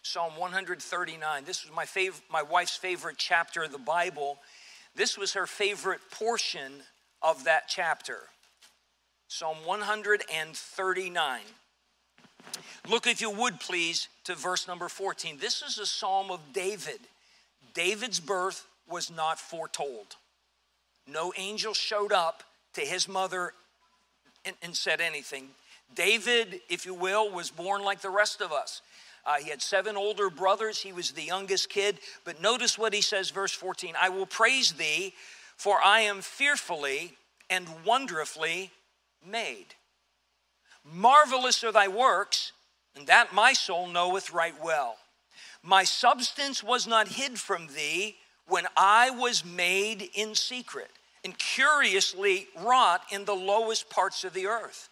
Psalm 0.02 0.36
139. 0.36 1.44
This 1.44 1.64
was 1.64 1.74
my 1.74 1.84
favorite, 1.84 2.22
my 2.30 2.42
wife's 2.42 2.76
favorite 2.76 3.16
chapter 3.18 3.64
of 3.64 3.72
the 3.72 3.78
Bible. 3.78 4.38
This 4.94 5.18
was 5.18 5.32
her 5.32 5.46
favorite 5.46 6.00
portion 6.12 6.82
of 7.20 7.44
that 7.44 7.64
chapter. 7.68 8.18
Psalm 9.28 9.56
139. 9.64 11.40
Look, 12.88 13.06
if 13.08 13.20
you 13.20 13.30
would 13.30 13.58
please, 13.58 14.08
to 14.24 14.36
verse 14.36 14.68
number 14.68 14.88
14. 14.88 15.38
This 15.40 15.62
is 15.62 15.78
a 15.78 15.86
psalm 15.86 16.30
of 16.30 16.40
David. 16.52 17.00
David's 17.74 18.20
birth 18.20 18.68
was 18.88 19.10
not 19.10 19.40
foretold. 19.40 20.14
No 21.08 21.32
angel 21.36 21.74
showed 21.74 22.12
up 22.12 22.44
to 22.74 22.82
his 22.82 23.08
mother 23.08 23.52
and, 24.46 24.56
and 24.62 24.76
said 24.76 25.00
anything. 25.00 25.48
David, 25.94 26.60
if 26.68 26.86
you 26.86 26.94
will, 26.94 27.30
was 27.30 27.50
born 27.50 27.82
like 27.82 28.00
the 28.00 28.10
rest 28.10 28.40
of 28.40 28.52
us. 28.52 28.82
Uh, 29.24 29.34
he 29.34 29.50
had 29.50 29.60
seven 29.60 29.96
older 29.96 30.30
brothers. 30.30 30.80
He 30.80 30.92
was 30.92 31.10
the 31.10 31.22
youngest 31.22 31.68
kid. 31.68 31.98
But 32.24 32.40
notice 32.40 32.78
what 32.78 32.94
he 32.94 33.00
says, 33.00 33.30
verse 33.30 33.52
14 33.52 33.94
I 34.00 34.08
will 34.08 34.26
praise 34.26 34.72
thee, 34.72 35.14
for 35.56 35.78
I 35.84 36.00
am 36.00 36.20
fearfully 36.20 37.14
and 37.50 37.66
wonderfully 37.84 38.70
made. 39.24 39.74
Marvelous 40.84 41.64
are 41.64 41.72
thy 41.72 41.88
works, 41.88 42.52
and 42.94 43.06
that 43.08 43.34
my 43.34 43.52
soul 43.52 43.88
knoweth 43.88 44.32
right 44.32 44.54
well. 44.62 44.96
My 45.62 45.82
substance 45.82 46.62
was 46.62 46.86
not 46.86 47.08
hid 47.08 47.40
from 47.40 47.66
thee 47.66 48.16
when 48.46 48.66
I 48.76 49.10
was 49.10 49.44
made 49.44 50.08
in 50.14 50.36
secret 50.36 50.90
and 51.26 51.36
curiously 51.38 52.46
wrought 52.62 53.02
in 53.10 53.24
the 53.24 53.34
lowest 53.34 53.90
parts 53.90 54.22
of 54.22 54.32
the 54.32 54.46
earth. 54.46 54.88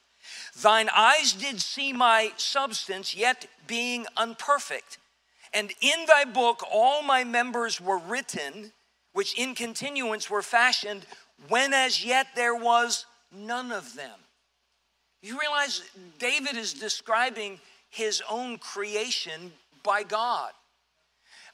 Thine 0.61 0.88
eyes 0.88 1.33
did 1.33 1.61
see 1.61 1.93
my 1.93 2.33
substance, 2.37 3.14
yet 3.14 3.47
being 3.69 4.05
unperfect. 4.17 4.99
And 5.53 5.73
in 5.81 6.07
thy 6.09 6.25
book 6.25 6.64
all 6.73 7.05
my 7.05 7.23
members 7.23 7.81
were 7.81 7.99
written, 7.99 8.73
which 9.12 9.38
in 9.38 9.55
continuance 9.55 10.29
were 10.29 10.43
fashioned, 10.43 11.07
when 11.47 11.73
as 11.73 12.05
yet 12.05 12.26
there 12.35 12.57
was 12.57 13.07
none 13.31 13.71
of 13.71 13.95
them. 13.95 14.19
You 15.23 15.38
realize 15.38 15.83
David 16.19 16.57
is 16.57 16.75
describing 16.75 17.61
his 17.91 18.25
own 18.29 18.59
creation 18.59 19.53
by 19.85 20.03
God. 20.03 20.50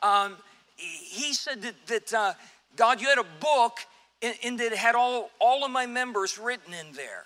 Um, 0.03 0.39
he 0.77 1.35
said 1.35 1.61
that, 1.61 1.87
that 1.89 2.15
uh, 2.15 2.33
God, 2.77 3.03
you 3.03 3.09
had 3.09 3.19
a 3.19 3.27
book 3.41 3.81
and, 4.23 4.35
and 4.45 4.61
it 4.61 4.75
had 4.75 4.95
all, 4.95 5.31
all 5.39 5.65
of 5.65 5.71
my 5.71 5.87
members 5.87 6.39
written 6.39 6.75
in 6.75 6.93
there, 6.93 7.25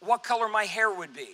what 0.00 0.22
color 0.22 0.48
my 0.48 0.64
hair 0.64 0.90
would 0.90 1.14
be. 1.14 1.28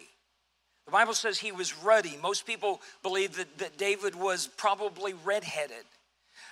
The 0.86 0.92
Bible 0.92 1.14
says 1.14 1.38
he 1.38 1.52
was 1.52 1.76
ruddy. 1.78 2.16
Most 2.22 2.46
people 2.46 2.80
believe 3.02 3.36
that, 3.36 3.58
that 3.58 3.76
David 3.76 4.14
was 4.14 4.46
probably 4.46 5.14
redheaded. 5.24 5.84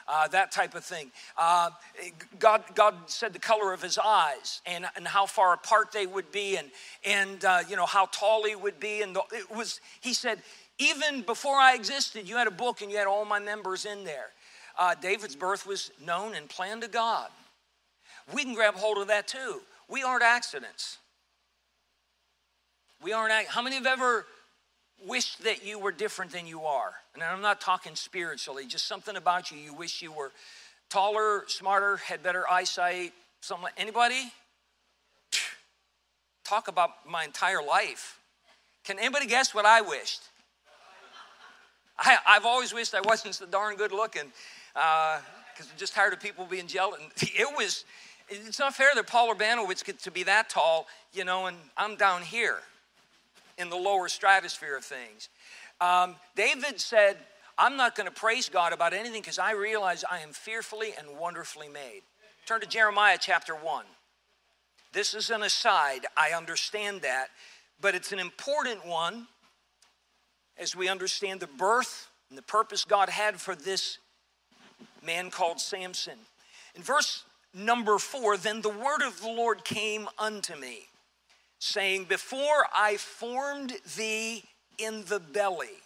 Uh, 0.06 0.28
that 0.28 0.52
type 0.52 0.74
of 0.74 0.84
thing. 0.84 1.10
Uh, 1.38 1.70
God, 2.38 2.62
God 2.74 2.94
said 3.06 3.32
the 3.32 3.38
color 3.38 3.72
of 3.72 3.80
his 3.80 3.96
eyes 3.96 4.60
and, 4.66 4.84
and 4.96 5.08
how 5.08 5.24
far 5.24 5.54
apart 5.54 5.92
they 5.92 6.04
would 6.04 6.30
be 6.30 6.58
and, 6.58 6.68
and 7.06 7.42
uh, 7.42 7.60
you 7.70 7.76
know, 7.76 7.86
how 7.86 8.06
tall 8.12 8.44
he 8.44 8.54
would 8.54 8.78
be. 8.78 9.00
And 9.00 9.16
the, 9.16 9.22
it 9.32 9.50
was, 9.50 9.80
he 10.02 10.12
said, 10.12 10.40
even 10.78 11.22
before 11.22 11.56
I 11.56 11.74
existed, 11.74 12.28
you 12.28 12.36
had 12.36 12.46
a 12.46 12.50
book 12.50 12.82
and 12.82 12.90
you 12.90 12.98
had 12.98 13.06
all 13.06 13.24
my 13.24 13.38
members 13.38 13.86
in 13.86 14.04
there. 14.04 14.26
Uh, 14.78 14.94
David's 15.00 15.36
birth 15.36 15.66
was 15.66 15.90
known 16.04 16.34
and 16.34 16.50
planned 16.50 16.82
to 16.82 16.88
God 16.88 17.28
we 18.32 18.44
can 18.44 18.54
grab 18.54 18.74
hold 18.74 18.98
of 18.98 19.08
that 19.08 19.28
too. 19.28 19.60
We 19.88 20.02
aren't 20.02 20.22
accidents. 20.22 20.98
We 23.02 23.12
aren't, 23.12 23.32
how 23.48 23.60
many 23.60 23.76
have 23.76 23.86
ever 23.86 24.24
wished 25.06 25.44
that 25.44 25.64
you 25.64 25.78
were 25.78 25.92
different 25.92 26.32
than 26.32 26.46
you 26.46 26.62
are? 26.62 26.94
And 27.12 27.22
I'm 27.22 27.42
not 27.42 27.60
talking 27.60 27.94
spiritually, 27.94 28.66
just 28.66 28.86
something 28.86 29.16
about 29.16 29.50
you. 29.50 29.58
You 29.58 29.74
wish 29.74 30.00
you 30.00 30.10
were 30.10 30.32
taller, 30.88 31.44
smarter, 31.48 31.98
had 31.98 32.22
better 32.22 32.48
eyesight, 32.50 33.12
something 33.40 33.64
like, 33.64 33.74
anybody? 33.76 34.32
Talk 36.44 36.68
about 36.68 36.90
my 37.06 37.24
entire 37.24 37.62
life. 37.62 38.18
Can 38.84 38.98
anybody 38.98 39.26
guess 39.26 39.54
what 39.54 39.66
I 39.66 39.82
wished? 39.82 40.22
I, 41.98 42.18
have 42.26 42.46
always 42.46 42.74
wished 42.74 42.94
I 42.94 43.00
wasn't 43.02 43.34
so 43.34 43.46
darn 43.46 43.76
good 43.76 43.92
looking 43.92 44.32
because 44.72 45.66
uh, 45.66 45.70
I'm 45.70 45.78
just 45.78 45.94
tired 45.94 46.12
of 46.12 46.20
people 46.20 46.44
being 46.44 46.66
jealous. 46.66 47.00
It 47.22 47.48
was, 47.56 47.84
it's 48.28 48.58
not 48.58 48.74
fair 48.74 48.88
that 48.94 49.06
Paul 49.06 49.34
Urbanowitz 49.34 49.84
gets 49.84 50.04
to 50.04 50.10
be 50.10 50.22
that 50.24 50.48
tall, 50.48 50.86
you 51.12 51.24
know, 51.24 51.46
and 51.46 51.56
I'm 51.76 51.96
down 51.96 52.22
here 52.22 52.58
in 53.58 53.70
the 53.70 53.76
lower 53.76 54.08
stratosphere 54.08 54.76
of 54.76 54.84
things. 54.84 55.28
Um, 55.80 56.16
David 56.36 56.80
said, 56.80 57.16
I'm 57.56 57.76
not 57.76 57.94
going 57.94 58.08
to 58.08 58.14
praise 58.14 58.48
God 58.48 58.72
about 58.72 58.92
anything 58.92 59.20
because 59.20 59.38
I 59.38 59.52
realize 59.52 60.04
I 60.10 60.20
am 60.20 60.32
fearfully 60.32 60.92
and 60.98 61.18
wonderfully 61.18 61.68
made. 61.68 62.02
Turn 62.46 62.60
to 62.60 62.66
Jeremiah 62.66 63.18
chapter 63.20 63.54
1. 63.54 63.84
This 64.92 65.14
is 65.14 65.30
an 65.30 65.42
aside, 65.42 66.06
I 66.16 66.30
understand 66.30 67.02
that, 67.02 67.28
but 67.80 67.94
it's 67.94 68.12
an 68.12 68.18
important 68.18 68.86
one 68.86 69.26
as 70.56 70.76
we 70.76 70.88
understand 70.88 71.40
the 71.40 71.48
birth 71.48 72.08
and 72.28 72.38
the 72.38 72.42
purpose 72.42 72.84
God 72.84 73.08
had 73.08 73.40
for 73.40 73.54
this 73.54 73.98
man 75.04 75.30
called 75.30 75.60
Samson. 75.60 76.14
In 76.76 76.82
verse 76.82 77.24
number 77.54 77.98
four, 77.98 78.36
then 78.36 78.60
the 78.60 78.68
word 78.68 79.02
of 79.06 79.20
the 79.20 79.28
Lord 79.28 79.64
came 79.64 80.08
unto 80.18 80.56
me, 80.56 80.86
saying, 81.58 82.04
Before 82.04 82.66
I 82.74 82.96
formed 82.96 83.74
thee 83.96 84.44
in 84.78 85.04
the 85.06 85.20
belly. 85.20 85.78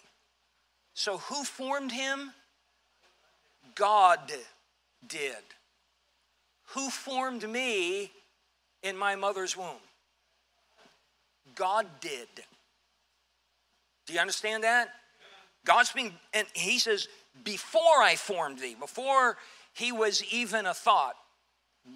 So 0.93 1.17
who 1.17 1.43
formed 1.43 1.91
him? 1.91 2.33
God 3.75 4.19
did. 5.07 5.37
Who 6.73 6.89
formed 6.89 7.47
me 7.47 8.11
in 8.83 8.97
my 8.97 9.15
mother's 9.15 9.55
womb? 9.55 9.81
God 11.55 11.87
did. 12.01 12.27
Do 14.05 14.13
you 14.13 14.19
understand 14.19 14.63
that? 14.63 14.89
God's 15.65 15.91
being, 15.91 16.13
and 16.33 16.47
he 16.53 16.79
says, 16.79 17.07
before 17.43 18.01
I 18.01 18.15
formed 18.15 18.59
thee, 18.59 18.75
before 18.79 19.37
he 19.73 19.91
was 19.91 20.23
even 20.33 20.65
a 20.65 20.73
thought, 20.73 21.15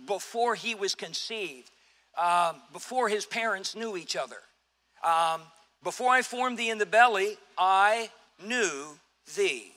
before 0.05 0.55
he 0.55 0.75
was 0.75 0.95
conceived, 0.95 1.71
um, 2.17 2.57
before 2.71 3.09
his 3.09 3.25
parents 3.25 3.75
knew 3.75 3.97
each 3.97 4.15
other. 4.15 4.37
Um, 5.03 5.41
before 5.83 6.09
I 6.11 6.21
formed 6.21 6.57
thee 6.57 6.69
in 6.69 6.77
the 6.77 6.85
belly, 6.85 7.37
I 7.57 8.09
knew 8.45 8.97
thee. 9.35 9.71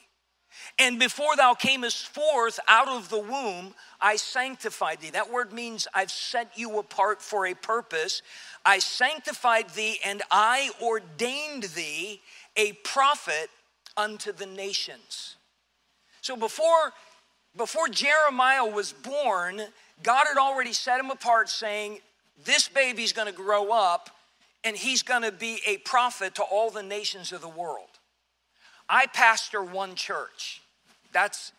And 0.78 0.98
before 0.98 1.36
thou 1.36 1.54
camest 1.54 2.08
forth 2.08 2.58
out 2.68 2.88
of 2.88 3.08
the 3.08 3.18
womb, 3.18 3.74
I 4.00 4.16
sanctified 4.16 5.00
thee. 5.00 5.10
That 5.10 5.30
word 5.30 5.52
means 5.52 5.86
I've 5.94 6.10
set 6.10 6.56
you 6.56 6.78
apart 6.78 7.20
for 7.20 7.46
a 7.46 7.54
purpose. 7.54 8.22
I 8.64 8.78
sanctified 8.78 9.70
thee 9.70 9.98
and 10.04 10.22
I 10.30 10.70
ordained 10.82 11.64
thee 11.64 12.20
a 12.56 12.72
prophet 12.84 13.50
unto 13.96 14.32
the 14.32 14.46
nations. 14.46 15.36
So 16.20 16.36
before, 16.36 16.92
before 17.56 17.88
Jeremiah 17.88 18.66
was 18.66 18.92
born, 18.92 19.62
God 20.02 20.24
had 20.28 20.38
already 20.38 20.72
set 20.72 21.00
him 21.00 21.10
apart, 21.10 21.48
saying, 21.48 22.00
This 22.44 22.68
baby's 22.68 23.12
gonna 23.12 23.32
grow 23.32 23.72
up 23.72 24.10
and 24.64 24.76
he's 24.76 25.02
gonna 25.02 25.32
be 25.32 25.60
a 25.66 25.78
prophet 25.78 26.34
to 26.36 26.42
all 26.42 26.70
the 26.70 26.82
nations 26.82 27.32
of 27.32 27.40
the 27.40 27.48
world. 27.48 27.88
I 28.88 29.06
pastor 29.06 29.62
one 29.62 29.94
church. 29.94 30.62
That's, 31.12 31.52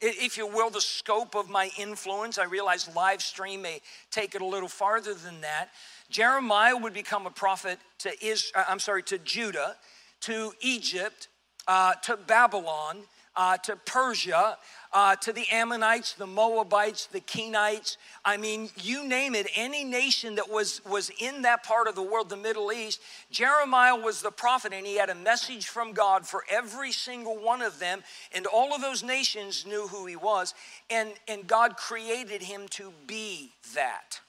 if 0.00 0.36
you 0.36 0.46
will, 0.46 0.70
the 0.70 0.80
scope 0.80 1.34
of 1.34 1.50
my 1.50 1.70
influence. 1.78 2.38
I 2.38 2.44
realize 2.44 2.88
live 2.94 3.22
stream 3.22 3.62
may 3.62 3.80
take 4.10 4.34
it 4.34 4.42
a 4.42 4.46
little 4.46 4.68
farther 4.68 5.14
than 5.14 5.40
that. 5.42 5.68
Jeremiah 6.08 6.76
would 6.76 6.94
become 6.94 7.26
a 7.26 7.30
prophet 7.30 7.78
to 7.98 8.10
Israel, 8.24 8.64
I'm 8.68 8.78
sorry, 8.78 9.02
to 9.04 9.18
Judah, 9.18 9.76
to 10.20 10.52
Egypt, 10.60 11.28
uh, 11.68 11.94
to 12.02 12.16
Babylon, 12.16 13.02
uh, 13.36 13.56
to 13.58 13.76
Persia, 13.76 14.56
uh, 14.92 15.14
to 15.16 15.32
the 15.32 15.46
Ammonites, 15.52 16.14
the 16.14 16.26
Moabites, 16.26 17.06
the 17.06 17.20
Kenites. 17.20 17.98
I 18.24 18.36
mean, 18.36 18.70
you 18.76 19.06
name 19.06 19.34
it, 19.34 19.46
any 19.54 19.84
nation 19.84 20.36
that 20.36 20.48
was, 20.48 20.80
was 20.86 21.10
in 21.20 21.42
that 21.42 21.62
part 21.62 21.86
of 21.86 21.94
the 21.94 22.02
world, 22.02 22.30
the 22.30 22.36
Middle 22.36 22.72
East, 22.72 23.00
Jeremiah 23.30 23.96
was 23.96 24.22
the 24.22 24.30
prophet 24.30 24.72
and 24.72 24.86
he 24.86 24.96
had 24.96 25.10
a 25.10 25.14
message 25.14 25.68
from 25.68 25.92
God 25.92 26.26
for 26.26 26.44
every 26.50 26.92
single 26.92 27.36
one 27.36 27.60
of 27.60 27.78
them. 27.78 28.02
And 28.34 28.46
all 28.46 28.74
of 28.74 28.80
those 28.80 29.02
nations 29.02 29.66
knew 29.66 29.86
who 29.86 30.06
he 30.06 30.16
was. 30.16 30.54
And, 30.88 31.10
and 31.28 31.46
God 31.46 31.76
created 31.76 32.42
him 32.42 32.68
to 32.70 32.92
be 33.06 33.52
that. 33.74 34.20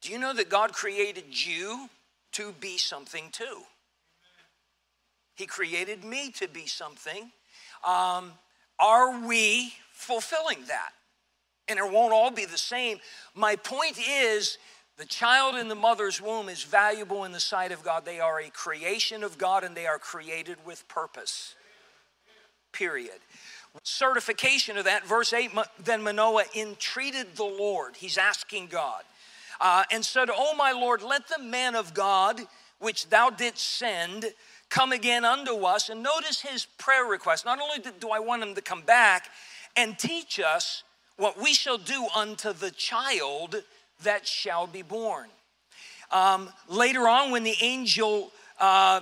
Do 0.00 0.12
you 0.12 0.18
know 0.18 0.32
that 0.34 0.48
God 0.48 0.72
created 0.72 1.46
you 1.46 1.88
to 2.32 2.52
be 2.60 2.78
something 2.78 3.24
too? 3.32 3.62
He 5.34 5.46
created 5.46 6.04
me 6.04 6.30
to 6.32 6.48
be 6.48 6.66
something. 6.66 7.32
Um, 7.86 8.32
are 8.78 9.26
we 9.26 9.72
fulfilling 9.92 10.64
that? 10.68 10.90
And 11.68 11.78
it 11.78 11.90
won't 11.90 12.12
all 12.12 12.30
be 12.30 12.44
the 12.44 12.58
same. 12.58 12.98
My 13.34 13.56
point 13.56 13.98
is, 13.98 14.58
the 15.00 15.06
child 15.06 15.54
in 15.54 15.68
the 15.68 15.74
mother's 15.74 16.20
womb 16.20 16.48
is 16.48 16.62
valuable 16.62 17.24
in 17.24 17.32
the 17.32 17.40
sight 17.40 17.72
of 17.72 17.82
God. 17.82 18.04
They 18.04 18.20
are 18.20 18.40
a 18.40 18.50
creation 18.50 19.24
of 19.24 19.38
God 19.38 19.64
and 19.64 19.74
they 19.74 19.86
are 19.86 19.98
created 19.98 20.58
with 20.66 20.86
purpose. 20.88 21.54
Period. 22.72 23.18
Certification 23.82 24.76
of 24.76 24.84
that, 24.84 25.06
verse 25.06 25.32
8 25.32 25.52
then 25.82 26.02
Manoah 26.02 26.44
entreated 26.54 27.36
the 27.36 27.44
Lord. 27.44 27.96
He's 27.96 28.18
asking 28.18 28.66
God. 28.66 29.02
Uh, 29.60 29.84
and 29.90 30.04
said, 30.04 30.28
Oh, 30.30 30.54
my 30.54 30.72
Lord, 30.72 31.02
let 31.02 31.28
the 31.28 31.42
man 31.42 31.74
of 31.76 31.94
God 31.94 32.40
which 32.78 33.08
thou 33.08 33.30
didst 33.30 33.64
send 33.64 34.26
come 34.70 34.92
again 34.92 35.24
unto 35.24 35.64
us. 35.64 35.90
And 35.90 36.02
notice 36.02 36.40
his 36.40 36.64
prayer 36.78 37.04
request. 37.04 37.44
Not 37.44 37.60
only 37.60 37.78
do 37.78 38.10
I 38.10 38.20
want 38.20 38.42
him 38.42 38.54
to 38.54 38.62
come 38.62 38.82
back 38.82 39.28
and 39.76 39.98
teach 39.98 40.40
us 40.40 40.84
what 41.16 41.38
we 41.38 41.52
shall 41.52 41.76
do 41.76 42.06
unto 42.16 42.52
the 42.52 42.70
child 42.70 43.62
that 44.02 44.26
shall 44.26 44.66
be 44.66 44.82
born. 44.82 45.28
Um, 46.10 46.48
later 46.68 47.06
on, 47.06 47.30
when 47.30 47.44
the 47.44 47.56
angel 47.60 48.32
uh, 48.58 49.00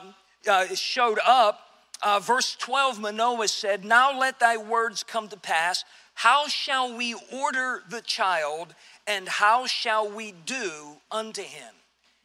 uh, 0.48 0.66
showed 0.74 1.18
up, 1.24 1.60
uh, 2.02 2.20
verse 2.20 2.56
12, 2.56 3.00
Manoah 3.00 3.48
said, 3.48 3.84
Now 3.84 4.18
let 4.18 4.40
thy 4.40 4.56
words 4.56 5.02
come 5.02 5.28
to 5.28 5.36
pass. 5.36 5.84
How 6.14 6.48
shall 6.48 6.96
we 6.96 7.14
order 7.32 7.82
the 7.88 8.00
child, 8.02 8.74
and 9.06 9.28
how 9.28 9.66
shall 9.66 10.10
we 10.10 10.32
do 10.32 10.96
unto 11.10 11.42
him? 11.42 11.74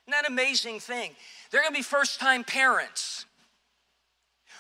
Isn't 0.08 0.24
that 0.24 0.28
amazing 0.28 0.80
thing? 0.80 1.12
They're 1.52 1.62
gonna 1.62 1.76
be 1.76 1.84
first 1.84 2.20
time 2.20 2.44
parents. 2.44 3.26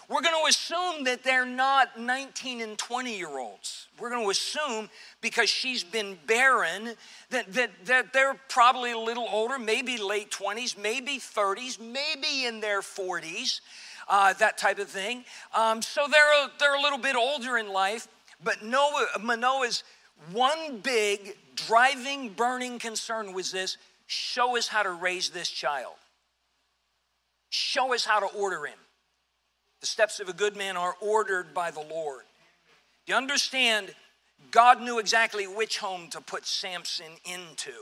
We're 0.09 0.21
going 0.21 0.35
to 0.43 0.49
assume 0.49 1.05
that 1.05 1.23
they're 1.23 1.45
not 1.45 1.99
19 1.99 2.61
and 2.61 2.77
20 2.77 3.17
year 3.17 3.37
olds. 3.37 3.87
We're 3.99 4.09
going 4.09 4.23
to 4.23 4.29
assume 4.29 4.89
because 5.21 5.49
she's 5.49 5.83
been 5.83 6.17
barren 6.27 6.95
that, 7.29 7.51
that, 7.53 7.71
that 7.85 8.13
they're 8.13 8.39
probably 8.49 8.91
a 8.91 8.97
little 8.97 9.27
older, 9.31 9.57
maybe 9.57 9.97
late 9.97 10.29
20s, 10.31 10.77
maybe 10.77 11.19
30s, 11.19 11.79
maybe 11.79 12.45
in 12.45 12.59
their 12.59 12.81
40s, 12.81 13.61
uh, 14.09 14.33
that 14.33 14.57
type 14.57 14.79
of 14.79 14.89
thing. 14.89 15.23
Um, 15.55 15.81
so 15.81 16.05
they're 16.11 16.45
a, 16.45 16.51
they're 16.59 16.75
a 16.75 16.81
little 16.81 16.99
bit 16.99 17.15
older 17.15 17.57
in 17.57 17.71
life, 17.71 18.07
but 18.43 18.63
Noah, 18.63 19.07
Manoah's 19.21 19.83
one 20.31 20.79
big 20.79 21.37
driving, 21.55 22.29
burning 22.29 22.79
concern 22.79 23.33
was 23.33 23.51
this 23.51 23.77
show 24.05 24.57
us 24.57 24.67
how 24.67 24.83
to 24.83 24.91
raise 24.91 25.29
this 25.29 25.49
child, 25.49 25.95
show 27.49 27.93
us 27.93 28.05
how 28.05 28.19
to 28.19 28.27
order 28.37 28.65
him. 28.65 28.77
The 29.83 29.87
steps 29.87 30.21
of 30.21 30.29
a 30.29 30.33
good 30.33 30.55
man 30.55 30.77
are 30.77 30.95
ordered 31.01 31.53
by 31.53 31.69
the 31.69 31.81
Lord. 31.81 32.21
You 33.05 33.15
understand, 33.15 33.93
God 34.49 34.81
knew 34.81 34.97
exactly 34.97 35.45
which 35.45 35.77
home 35.77 36.07
to 36.11 36.21
put 36.21 36.45
Samson 36.45 37.11
into. 37.25 37.73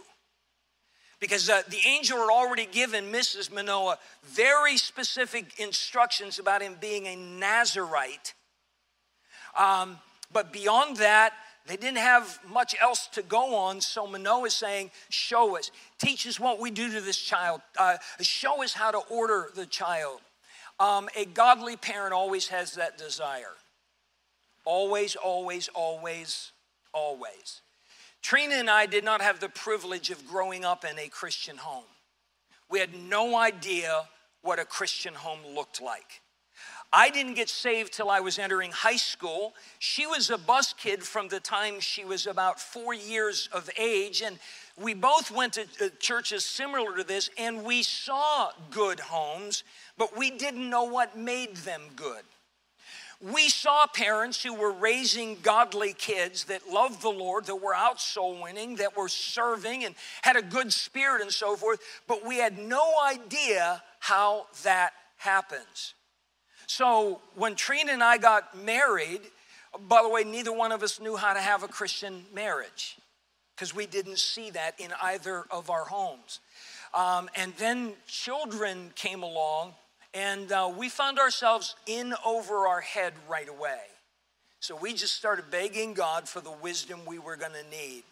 Because 1.19 1.47
uh, 1.47 1.61
the 1.69 1.77
angel 1.85 2.17
had 2.17 2.31
already 2.31 2.65
given 2.65 3.11
Mrs. 3.11 3.53
Manoah 3.53 3.99
very 4.23 4.77
specific 4.77 5.59
instructions 5.59 6.39
about 6.39 6.63
him 6.63 6.75
being 6.81 7.05
a 7.05 7.15
Nazarite. 7.15 8.33
Um, 9.55 9.99
but 10.33 10.51
beyond 10.51 10.97
that, 10.97 11.33
they 11.67 11.77
didn't 11.77 11.99
have 11.99 12.39
much 12.49 12.75
else 12.81 13.05
to 13.09 13.21
go 13.21 13.53
on. 13.53 13.79
So 13.79 14.07
Manoah 14.07 14.45
is 14.45 14.55
saying, 14.55 14.89
Show 15.09 15.55
us, 15.55 15.69
teach 15.99 16.25
us 16.25 16.39
what 16.39 16.59
we 16.59 16.71
do 16.71 16.91
to 16.93 16.99
this 16.99 17.19
child, 17.19 17.61
uh, 17.77 17.97
show 18.21 18.63
us 18.63 18.73
how 18.73 18.89
to 18.89 19.01
order 19.11 19.51
the 19.53 19.67
child. 19.67 20.21
Um, 20.81 21.09
a 21.15 21.25
godly 21.25 21.77
parent 21.77 22.11
always 22.11 22.47
has 22.47 22.73
that 22.73 22.97
desire. 22.97 23.53
Always, 24.65 25.15
always, 25.15 25.69
always, 25.75 26.51
always. 26.91 27.61
Trina 28.23 28.55
and 28.55 28.67
I 28.67 28.87
did 28.87 29.03
not 29.03 29.21
have 29.21 29.39
the 29.39 29.49
privilege 29.49 30.09
of 30.09 30.27
growing 30.27 30.65
up 30.65 30.83
in 30.83 30.97
a 30.97 31.07
Christian 31.07 31.57
home. 31.57 31.83
We 32.67 32.79
had 32.79 32.95
no 32.95 33.35
idea 33.35 34.05
what 34.41 34.57
a 34.57 34.65
Christian 34.65 35.13
home 35.13 35.41
looked 35.53 35.83
like. 35.83 36.21
I 36.93 37.09
didn't 37.09 37.35
get 37.35 37.47
saved 37.47 37.93
till 37.93 38.09
I 38.09 38.19
was 38.19 38.37
entering 38.37 38.71
high 38.71 38.97
school. 38.97 39.53
She 39.79 40.05
was 40.05 40.29
a 40.29 40.37
bus 40.37 40.73
kid 40.73 41.03
from 41.03 41.29
the 41.29 41.39
time 41.39 41.79
she 41.79 42.03
was 42.03 42.27
about 42.27 42.59
four 42.59 42.93
years 42.93 43.47
of 43.53 43.69
age, 43.77 44.21
and 44.21 44.37
we 44.77 44.93
both 44.93 45.31
went 45.31 45.53
to 45.53 45.61
uh, 45.61 45.89
churches 45.99 46.45
similar 46.45 46.97
to 46.97 47.03
this, 47.03 47.29
and 47.37 47.63
we 47.63 47.81
saw 47.83 48.51
good 48.71 48.99
homes, 48.99 49.63
but 49.97 50.17
we 50.17 50.31
didn't 50.31 50.69
know 50.69 50.83
what 50.83 51.17
made 51.17 51.55
them 51.57 51.81
good. 51.95 52.23
We 53.21 53.49
saw 53.49 53.85
parents 53.85 54.43
who 54.43 54.53
were 54.53 54.71
raising 54.71 55.37
godly 55.43 55.93
kids 55.93 56.45
that 56.45 56.69
loved 56.69 57.01
the 57.01 57.09
Lord, 57.09 57.45
that 57.45 57.55
were 57.55 57.75
out 57.75 58.01
soul 58.01 58.41
winning, 58.41 58.77
that 58.77 58.97
were 58.97 59.09
serving 59.09 59.85
and 59.85 59.95
had 60.23 60.35
a 60.35 60.41
good 60.41 60.73
spirit 60.73 61.21
and 61.21 61.31
so 61.31 61.55
forth, 61.55 61.79
but 62.07 62.25
we 62.25 62.37
had 62.37 62.57
no 62.57 62.93
idea 63.05 63.83
how 63.99 64.47
that 64.63 64.93
happens. 65.17 65.93
So 66.73 67.19
when 67.35 67.55
Trina 67.55 67.91
and 67.91 68.01
I 68.01 68.17
got 68.17 68.57
married, 68.57 69.19
by 69.89 70.01
the 70.03 70.07
way, 70.07 70.23
neither 70.23 70.53
one 70.53 70.71
of 70.71 70.83
us 70.83 71.01
knew 71.01 71.17
how 71.17 71.33
to 71.33 71.41
have 71.41 71.63
a 71.63 71.67
Christian 71.67 72.23
marriage 72.33 72.95
because 73.53 73.75
we 73.75 73.85
didn't 73.85 74.19
see 74.19 74.51
that 74.51 74.79
in 74.79 74.93
either 75.01 75.43
of 75.51 75.69
our 75.69 75.83
homes. 75.83 76.39
Um, 76.93 77.29
and 77.35 77.53
then 77.57 77.91
children 78.07 78.91
came 78.95 79.21
along, 79.21 79.73
and 80.13 80.49
uh, 80.49 80.71
we 80.73 80.87
found 80.87 81.19
ourselves 81.19 81.75
in 81.87 82.13
over 82.25 82.65
our 82.67 82.79
head 82.79 83.11
right 83.29 83.49
away. 83.49 83.81
So 84.61 84.77
we 84.77 84.93
just 84.93 85.17
started 85.17 85.51
begging 85.51 85.93
God 85.93 86.29
for 86.29 86.39
the 86.39 86.53
wisdom 86.63 87.01
we 87.05 87.19
were 87.19 87.35
going 87.35 87.51
to 87.51 87.69
need. 87.69 88.03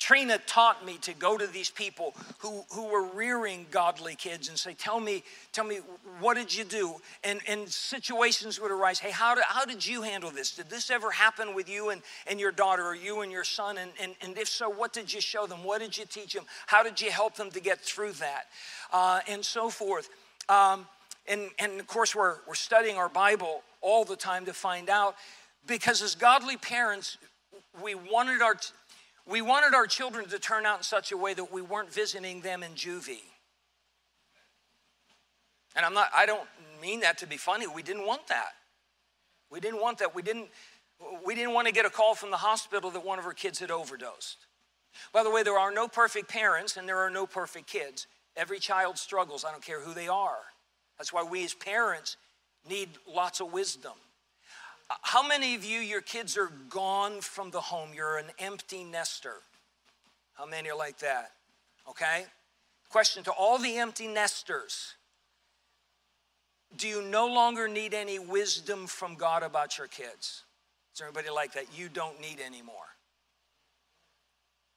Trina 0.00 0.38
taught 0.46 0.84
me 0.84 0.96
to 1.02 1.12
go 1.12 1.36
to 1.36 1.46
these 1.46 1.68
people 1.68 2.14
who, 2.38 2.64
who 2.72 2.86
were 2.88 3.04
rearing 3.04 3.66
godly 3.70 4.14
kids 4.14 4.48
and 4.48 4.58
say, 4.58 4.72
Tell 4.72 4.98
me, 4.98 5.22
tell 5.52 5.64
me, 5.64 5.80
what 6.20 6.36
did 6.38 6.52
you 6.52 6.64
do? 6.64 6.96
And, 7.22 7.40
and 7.46 7.68
situations 7.68 8.58
would 8.58 8.72
arise. 8.72 8.98
Hey, 8.98 9.10
how 9.10 9.34
did, 9.34 9.44
how 9.46 9.66
did 9.66 9.86
you 9.86 10.00
handle 10.00 10.30
this? 10.30 10.56
Did 10.56 10.70
this 10.70 10.90
ever 10.90 11.10
happen 11.10 11.54
with 11.54 11.68
you 11.68 11.90
and, 11.90 12.00
and 12.26 12.40
your 12.40 12.50
daughter 12.50 12.82
or 12.82 12.96
you 12.96 13.20
and 13.20 13.30
your 13.30 13.44
son? 13.44 13.76
And, 13.76 13.90
and, 14.00 14.14
and 14.22 14.38
if 14.38 14.48
so, 14.48 14.70
what 14.70 14.94
did 14.94 15.12
you 15.12 15.20
show 15.20 15.46
them? 15.46 15.62
What 15.62 15.80
did 15.80 15.96
you 15.96 16.06
teach 16.06 16.32
them? 16.32 16.44
How 16.66 16.82
did 16.82 16.98
you 16.98 17.10
help 17.10 17.36
them 17.36 17.50
to 17.50 17.60
get 17.60 17.78
through 17.78 18.12
that? 18.12 18.46
Uh, 18.90 19.20
and 19.28 19.44
so 19.44 19.68
forth. 19.68 20.08
Um, 20.48 20.86
and, 21.28 21.50
and 21.58 21.78
of 21.78 21.86
course, 21.86 22.14
we're, 22.14 22.36
we're 22.48 22.54
studying 22.54 22.96
our 22.96 23.10
Bible 23.10 23.62
all 23.82 24.06
the 24.06 24.16
time 24.16 24.46
to 24.46 24.54
find 24.54 24.88
out 24.88 25.14
because 25.66 26.00
as 26.00 26.14
godly 26.14 26.56
parents, 26.56 27.18
we 27.82 27.94
wanted 27.94 28.40
our 28.42 28.56
we 29.30 29.40
wanted 29.42 29.74
our 29.74 29.86
children 29.86 30.28
to 30.28 30.38
turn 30.38 30.66
out 30.66 30.78
in 30.78 30.82
such 30.82 31.12
a 31.12 31.16
way 31.16 31.34
that 31.34 31.52
we 31.52 31.62
weren't 31.62 31.92
visiting 31.92 32.40
them 32.40 32.62
in 32.62 32.72
juvie. 32.72 33.22
And 35.76 35.86
I'm 35.86 35.94
not, 35.94 36.08
I 36.14 36.26
don't 36.26 36.48
mean 36.82 37.00
that 37.00 37.18
to 37.18 37.26
be 37.26 37.36
funny. 37.36 37.66
We 37.68 37.82
didn't 37.82 38.06
want 38.06 38.26
that. 38.26 38.52
We 39.50 39.60
didn't 39.60 39.80
want 39.80 39.98
that. 39.98 40.14
We 40.14 40.22
didn't, 40.22 40.48
we 41.24 41.36
didn't 41.36 41.54
want 41.54 41.68
to 41.68 41.72
get 41.72 41.86
a 41.86 41.90
call 41.90 42.14
from 42.16 42.30
the 42.30 42.36
hospital 42.38 42.90
that 42.90 43.04
one 43.04 43.20
of 43.20 43.24
our 43.24 43.32
kids 43.32 43.60
had 43.60 43.70
overdosed. 43.70 44.46
By 45.12 45.22
the 45.22 45.30
way, 45.30 45.44
there 45.44 45.58
are 45.58 45.72
no 45.72 45.86
perfect 45.86 46.28
parents 46.28 46.76
and 46.76 46.88
there 46.88 46.98
are 46.98 47.10
no 47.10 47.24
perfect 47.24 47.68
kids. 47.68 48.08
Every 48.36 48.58
child 48.58 48.98
struggles, 48.98 49.44
I 49.44 49.52
don't 49.52 49.64
care 49.64 49.80
who 49.80 49.94
they 49.94 50.08
are. 50.08 50.38
That's 50.98 51.12
why 51.12 51.22
we 51.22 51.44
as 51.44 51.54
parents 51.54 52.16
need 52.68 52.88
lots 53.08 53.40
of 53.40 53.52
wisdom. 53.52 53.92
How 55.02 55.26
many 55.26 55.54
of 55.54 55.64
you, 55.64 55.78
your 55.78 56.00
kids 56.00 56.36
are 56.36 56.50
gone 56.68 57.20
from 57.20 57.50
the 57.50 57.60
home? 57.60 57.90
You're 57.94 58.18
an 58.18 58.30
empty 58.38 58.82
nester. 58.82 59.34
How 60.34 60.46
many 60.46 60.70
are 60.70 60.76
like 60.76 60.98
that? 60.98 61.32
Okay? 61.88 62.24
Question 62.88 63.22
to 63.24 63.30
all 63.30 63.58
the 63.58 63.76
empty 63.76 64.08
nesters 64.08 64.94
Do 66.76 66.88
you 66.88 67.02
no 67.02 67.26
longer 67.26 67.68
need 67.68 67.94
any 67.94 68.18
wisdom 68.18 68.86
from 68.86 69.14
God 69.14 69.42
about 69.42 69.78
your 69.78 69.86
kids? 69.86 70.42
Is 70.92 70.98
there 70.98 71.06
anybody 71.06 71.30
like 71.30 71.52
that? 71.52 71.66
You 71.76 71.88
don't 71.88 72.20
need 72.20 72.40
anymore. 72.44 72.74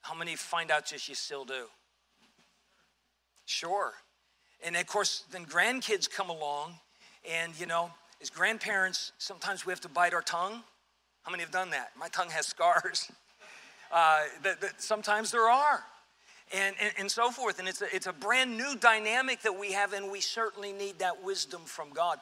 How 0.02 0.14
many 0.14 0.36
find 0.36 0.70
out 0.70 0.86
just 0.86 1.10
you 1.10 1.16
still 1.16 1.46
do? 1.46 1.66
Sure. 3.46 3.94
And 4.64 4.76
of 4.76 4.86
course, 4.86 5.24
then 5.32 5.46
grandkids 5.46 6.10
come 6.10 6.30
along, 6.30 6.76
and 7.30 7.58
you 7.60 7.66
know, 7.66 7.92
as 8.24 8.30
grandparents, 8.30 9.12
sometimes 9.18 9.66
we 9.66 9.72
have 9.72 9.82
to 9.82 9.90
bite 9.90 10.14
our 10.14 10.22
tongue. 10.22 10.62
How 11.24 11.32
many 11.32 11.44
have 11.44 11.52
done 11.52 11.72
that? 11.72 11.92
My 12.00 12.08
tongue 12.08 12.30
has 12.32 12.48
scars. 12.48 13.12
Uh, 13.96 14.22
that, 14.42 14.60
that 14.60 14.82
sometimes 14.82 15.30
there 15.30 15.48
are. 15.48 15.84
And, 16.52 16.76
and, 16.82 16.92
and, 16.98 17.12
so 17.12 17.30
forth. 17.30 17.60
And 17.60 17.68
it's 17.68 17.84
a, 17.84 17.96
it's 17.96 18.08
a 18.08 18.12
brand 18.12 18.58
new 18.58 18.76
dynamic 18.76 19.44
that 19.44 19.60
we 19.60 19.74
have, 19.74 19.94
and 19.94 20.12
we 20.12 20.20
certainly 20.20 20.74
need 20.74 20.98
that 20.98 21.24
wisdom 21.24 21.62
from 21.66 21.92
God. 21.92 22.18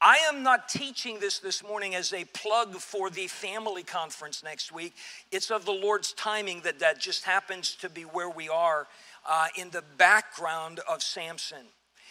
I 0.00 0.16
am 0.32 0.42
not 0.42 0.70
teaching 0.70 1.20
this 1.20 1.38
this 1.38 1.62
morning 1.62 1.94
as 1.94 2.14
a 2.14 2.24
plug 2.32 2.76
for 2.76 3.10
the 3.10 3.26
family 3.26 3.82
conference 3.82 4.42
next 4.42 4.72
week. 4.72 4.94
It's 5.30 5.50
of 5.50 5.66
the 5.66 5.72
Lord's 5.72 6.14
timing 6.14 6.62
that 6.62 6.78
that 6.78 6.98
just 6.98 7.24
happens 7.24 7.76
to 7.82 7.90
be 7.90 8.04
where 8.04 8.30
we 8.30 8.48
are 8.48 8.86
uh, 9.28 9.48
in 9.58 9.68
the 9.68 9.84
background 9.98 10.80
of 10.88 11.02
Samson. 11.02 11.66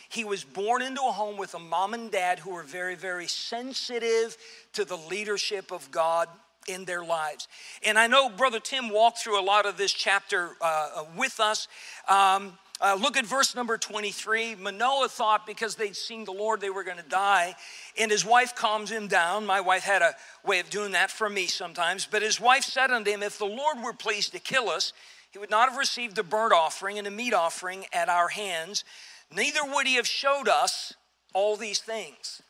He 0.09 0.23
was 0.23 0.43
born 0.43 0.81
into 0.81 1.01
a 1.01 1.11
home 1.11 1.37
with 1.37 1.53
a 1.53 1.59
mom 1.59 1.93
and 1.93 2.11
dad 2.11 2.39
who 2.39 2.51
were 2.51 2.63
very, 2.63 2.95
very 2.95 3.27
sensitive 3.27 4.37
to 4.73 4.83
the 4.83 4.97
leadership 4.97 5.71
of 5.71 5.89
God 5.91 6.27
in 6.67 6.85
their 6.85 7.03
lives. 7.03 7.47
And 7.83 7.97
I 7.97 8.07
know 8.07 8.29
Brother 8.29 8.59
Tim 8.59 8.89
walked 8.89 9.19
through 9.19 9.39
a 9.39 9.43
lot 9.43 9.65
of 9.65 9.77
this 9.77 9.91
chapter 9.91 10.51
uh, 10.61 10.89
uh 10.95 11.05
with 11.15 11.39
us. 11.39 11.67
Um, 12.07 12.57
uh, 12.81 12.97
look 12.99 13.17
at 13.17 13.25
verse 13.25 13.55
number 13.55 13.77
23. 13.77 14.55
Manoah 14.55 15.09
thought 15.09 15.45
because 15.45 15.75
they'd 15.75 15.97
seen 15.97 16.23
the 16.23 16.31
Lord, 16.31 16.61
they 16.61 16.69
were 16.69 16.85
going 16.85 16.97
to 16.97 17.09
die. 17.09 17.55
And 17.99 18.09
his 18.09 18.23
wife 18.23 18.55
calms 18.55 18.89
him 18.89 19.07
down. 19.07 19.45
My 19.45 19.59
wife 19.59 19.83
had 19.83 20.01
a 20.01 20.15
way 20.45 20.59
of 20.59 20.69
doing 20.69 20.93
that 20.93 21.11
for 21.11 21.29
me 21.29 21.47
sometimes. 21.47 22.07
But 22.09 22.21
his 22.21 22.39
wife 22.39 22.63
said 22.63 22.89
unto 22.89 23.11
him, 23.11 23.21
If 23.21 23.37
the 23.37 23.45
Lord 23.45 23.83
were 23.83 23.93
pleased 23.93 24.31
to 24.31 24.39
kill 24.39 24.69
us, 24.69 24.93
he 25.31 25.39
would 25.39 25.49
not 25.49 25.69
have 25.69 25.77
received 25.77 26.17
a 26.17 26.23
burnt 26.23 26.53
offering 26.53 26.97
and 26.97 27.05
a 27.05 27.11
meat 27.11 27.33
offering 27.33 27.85
at 27.91 28.07
our 28.07 28.29
hands, 28.29 28.85
neither 29.33 29.63
would 29.63 29.87
he 29.87 29.95
have 29.95 30.07
showed 30.07 30.47
us 30.47 30.93
all 31.33 31.55
these 31.55 31.79
things. 31.79 32.41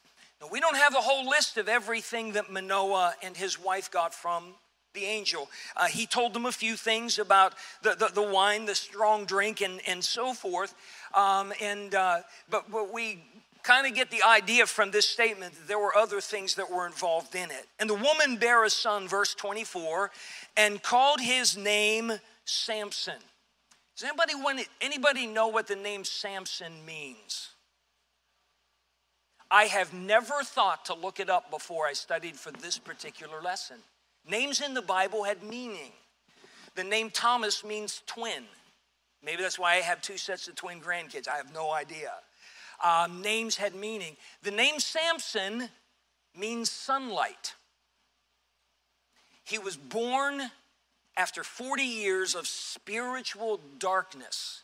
Now, 0.42 0.48
we 0.52 0.60
don't 0.60 0.78
have 0.78 0.94
the 0.94 1.02
whole 1.02 1.28
list 1.28 1.58
of 1.58 1.68
everything 1.68 2.34
that 2.34 2.52
Manoah 2.52 3.14
and 3.22 3.36
his 3.36 3.60
wife 3.60 3.92
got 3.92 4.14
from 4.14 4.54
the 4.94 5.04
angel. 5.04 5.50
Uh, 5.76 5.86
he 5.86 6.06
told 6.06 6.34
them 6.34 6.46
a 6.46 6.52
few 6.52 6.76
things 6.76 7.20
about 7.20 7.54
the, 7.84 7.96
the, 7.96 8.08
the, 8.08 8.22
wine, 8.22 8.66
the 8.66 8.76
strong 8.76 9.26
drink, 9.26 9.62
and, 9.62 9.82
and 9.86 10.04
so 10.04 10.34
forth. 10.34 10.74
Um, 11.14 11.54
and, 11.62 11.94
uh, 11.94 12.20
but, 12.50 12.72
but 12.72 12.94
we 12.94 13.24
kind 13.64 13.86
of 13.86 13.94
get 13.94 14.10
the 14.10 14.24
idea 14.24 14.66
from 14.66 14.92
this 14.92 15.08
statement 15.08 15.54
that 15.54 15.68
there 15.68 15.80
were 15.80 15.96
other 15.96 16.22
things 16.22 16.56
that 16.56 16.72
were 16.72 16.86
involved 16.86 17.36
in 17.36 17.52
it. 17.52 17.68
And 17.80 17.90
the 17.90 17.96
woman 17.96 18.38
bare 18.38 18.64
a 18.64 18.70
son, 18.70 19.08
verse 19.08 19.36
24, 19.36 20.12
and 20.58 20.82
called 20.82 21.20
his 21.20 21.58
name 21.58 22.14
Samson. 22.46 23.20
Does 24.00 24.08
anybody, 24.08 24.36
want, 24.36 24.66
anybody 24.80 25.28
know 25.28 25.50
what 25.50 25.68
the 25.68 25.76
name 25.76 26.06
Samson 26.06 26.86
means? 26.86 27.50
I 29.52 29.66
have 29.66 29.94
never 29.94 30.42
thought 30.42 30.86
to 30.86 30.94
look 30.94 31.20
it 31.20 31.30
up 31.30 31.52
before 31.52 31.86
I 31.86 31.92
studied 31.92 32.38
for 32.38 32.50
this 32.52 32.78
particular 32.78 33.42
lesson. 33.42 33.76
Names 34.26 34.62
in 34.62 34.74
the 34.74 34.82
Bible 34.82 35.26
had 35.26 35.44
meaning. 35.44 35.92
The 36.76 36.84
name 36.86 37.10
Thomas 37.10 37.66
means 37.66 38.02
twin. 38.06 38.46
Maybe 39.22 39.42
that's 39.42 39.60
why 39.60 39.74
I 39.74 39.78
have 39.82 40.02
two 40.02 40.16
sets 40.16 40.48
of 40.48 40.56
twin 40.56 40.80
grandkids. 40.80 41.28
I 41.28 41.36
have 41.36 41.54
no 41.54 41.74
idea. 41.74 42.14
Um, 42.82 43.22
names 43.22 43.58
had 43.58 43.76
meaning. 43.76 44.16
The 44.44 44.52
name 44.52 44.80
Samson 44.80 45.68
means 46.38 46.72
sunlight. 46.72 47.54
He 49.44 49.58
was 49.58 49.76
born 49.76 50.52
after 51.20 51.44
40 51.44 51.84
years 51.84 52.34
of 52.34 52.48
spiritual 52.48 53.60
darkness 53.78 54.64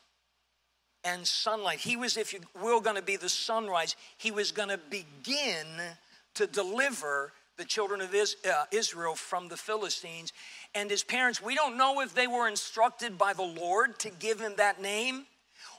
and 1.04 1.28
sunlight, 1.28 1.80
he 1.80 1.98
was, 1.98 2.16
if 2.16 2.32
you 2.32 2.40
will, 2.64 2.80
going 2.80 2.96
to 2.96 3.02
be 3.02 3.18
the 3.18 3.28
sunrise. 3.28 3.98
He 4.18 4.32
was 4.32 4.54
going 4.54 4.70
to 4.70 4.80
begin 4.90 5.68
to 6.36 6.48
deliver 6.48 7.34
the 7.58 7.66
children 7.66 8.00
of 8.00 8.16
uh, 8.16 8.64
Israel 8.72 9.16
from 9.16 9.50
the 9.50 9.58
Philistines. 9.58 10.32
And 10.74 10.90
his 10.90 11.04
parents, 11.04 11.42
we 11.42 11.56
don't 11.56 11.78
know 11.78 12.00
if 12.00 12.16
they 12.16 12.26
were 12.26 12.48
instructed 12.48 13.18
by 13.18 13.34
the 13.34 13.44
Lord 13.44 14.00
to 14.00 14.10
give 14.10 14.40
him 14.40 14.54
that 14.56 14.82
name 14.82 15.26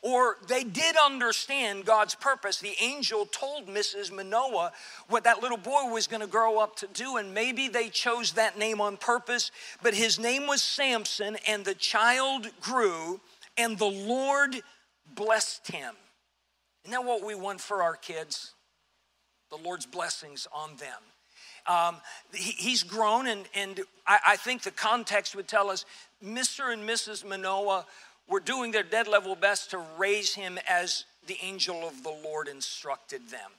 or 0.07 0.37
they 0.47 0.63
did 0.63 0.95
understand 0.97 1.85
God's 1.85 2.15
purpose. 2.15 2.61
The 2.61 2.77
angel 2.81 3.27
told 3.27 3.67
Mrs. 3.67 4.13
Manoah 4.13 4.71
what 5.09 5.25
that 5.25 5.43
little 5.43 5.59
boy 5.59 5.91
was 5.91 6.07
going 6.07 6.21
to 6.21 6.29
grow 6.29 6.61
up 6.61 6.77
to 6.77 6.87
do, 6.87 7.17
and 7.17 7.35
maybe 7.35 7.67
they 7.67 7.89
chose 7.89 8.31
that 8.35 8.57
name 8.57 8.81
on 8.81 8.99
purpose, 8.99 9.51
but 9.83 9.95
his 9.95 10.17
name 10.17 10.47
was 10.47 10.63
Samson, 10.63 11.37
and 11.49 11.65
the 11.65 11.75
child 11.75 12.47
grew, 12.61 13.21
and 13.59 13.77
the 13.79 13.85
Lord 13.85 14.63
blessed 15.17 15.73
him. 15.73 15.97
Isn't 16.85 16.93
that 16.93 17.05
what 17.05 17.27
we 17.27 17.35
want 17.35 17.61
for 17.61 17.83
our 17.83 17.97
kids? 17.97 18.53
The 19.51 19.57
Lord's 19.57 19.87
blessings 19.87 20.47
on 20.55 20.77
them. 20.77 21.03
Um, 21.67 21.97
he, 22.33 22.53
he's 22.53 22.85
grown, 22.85 23.27
and, 23.27 23.45
and 23.57 23.81
I, 24.07 24.19
I 24.25 24.37
think 24.37 24.63
the 24.63 24.71
context 24.71 25.35
would 25.35 25.49
tell 25.49 25.69
us 25.69 25.85
Mr. 26.25 26.73
and 26.73 26.89
Mrs. 26.89 27.25
Manoah 27.29 27.87
were 28.29 28.41
doing 28.41 28.73
their 28.73 28.83
dead 28.83 29.09
level 29.09 29.35
best 29.35 29.71
to 29.71 29.83
raise 29.99 30.35
him 30.35 30.59
as 30.69 31.05
the 31.27 31.37
angel 31.43 31.87
of 31.87 32.03
the 32.03 32.15
Lord 32.25 32.49
instructed 32.49 33.29
them. 33.31 33.51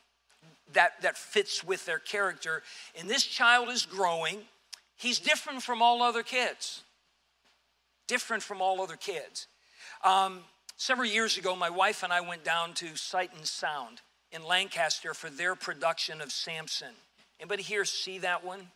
That, 0.74 1.02
that 1.02 1.18
fits 1.18 1.64
with 1.64 1.86
their 1.86 2.00
character. 2.00 2.62
And 3.00 3.10
this 3.10 3.24
child 3.24 3.70
is 3.70 3.86
growing. 3.86 4.40
He's 4.98 5.20
different 5.20 5.64
from 5.64 5.82
all 5.82 6.02
other 6.02 6.24
kids. 6.24 6.84
Different 8.08 8.44
from 8.44 8.62
all 8.62 8.82
other 8.82 8.98
kids. 8.98 9.48
Um, 10.04 10.42
several 10.76 11.08
years 11.08 11.38
ago, 11.38 11.56
my 11.56 11.70
wife 11.70 12.04
and 12.04 12.12
I 12.12 12.22
went 12.22 12.44
down 12.44 12.74
to 12.76 12.96
Sight 12.98 13.32
and 13.36 13.46
Sound 13.46 14.02
in 14.32 14.44
Lancaster 14.44 15.14
for 15.14 15.30
their 15.30 15.56
production 15.56 16.20
of 16.20 16.32
Samson. 16.32 16.94
Anybody 17.40 17.64
here 17.64 17.86
see 17.86 18.20
that 18.20 18.44
one? 18.44 18.68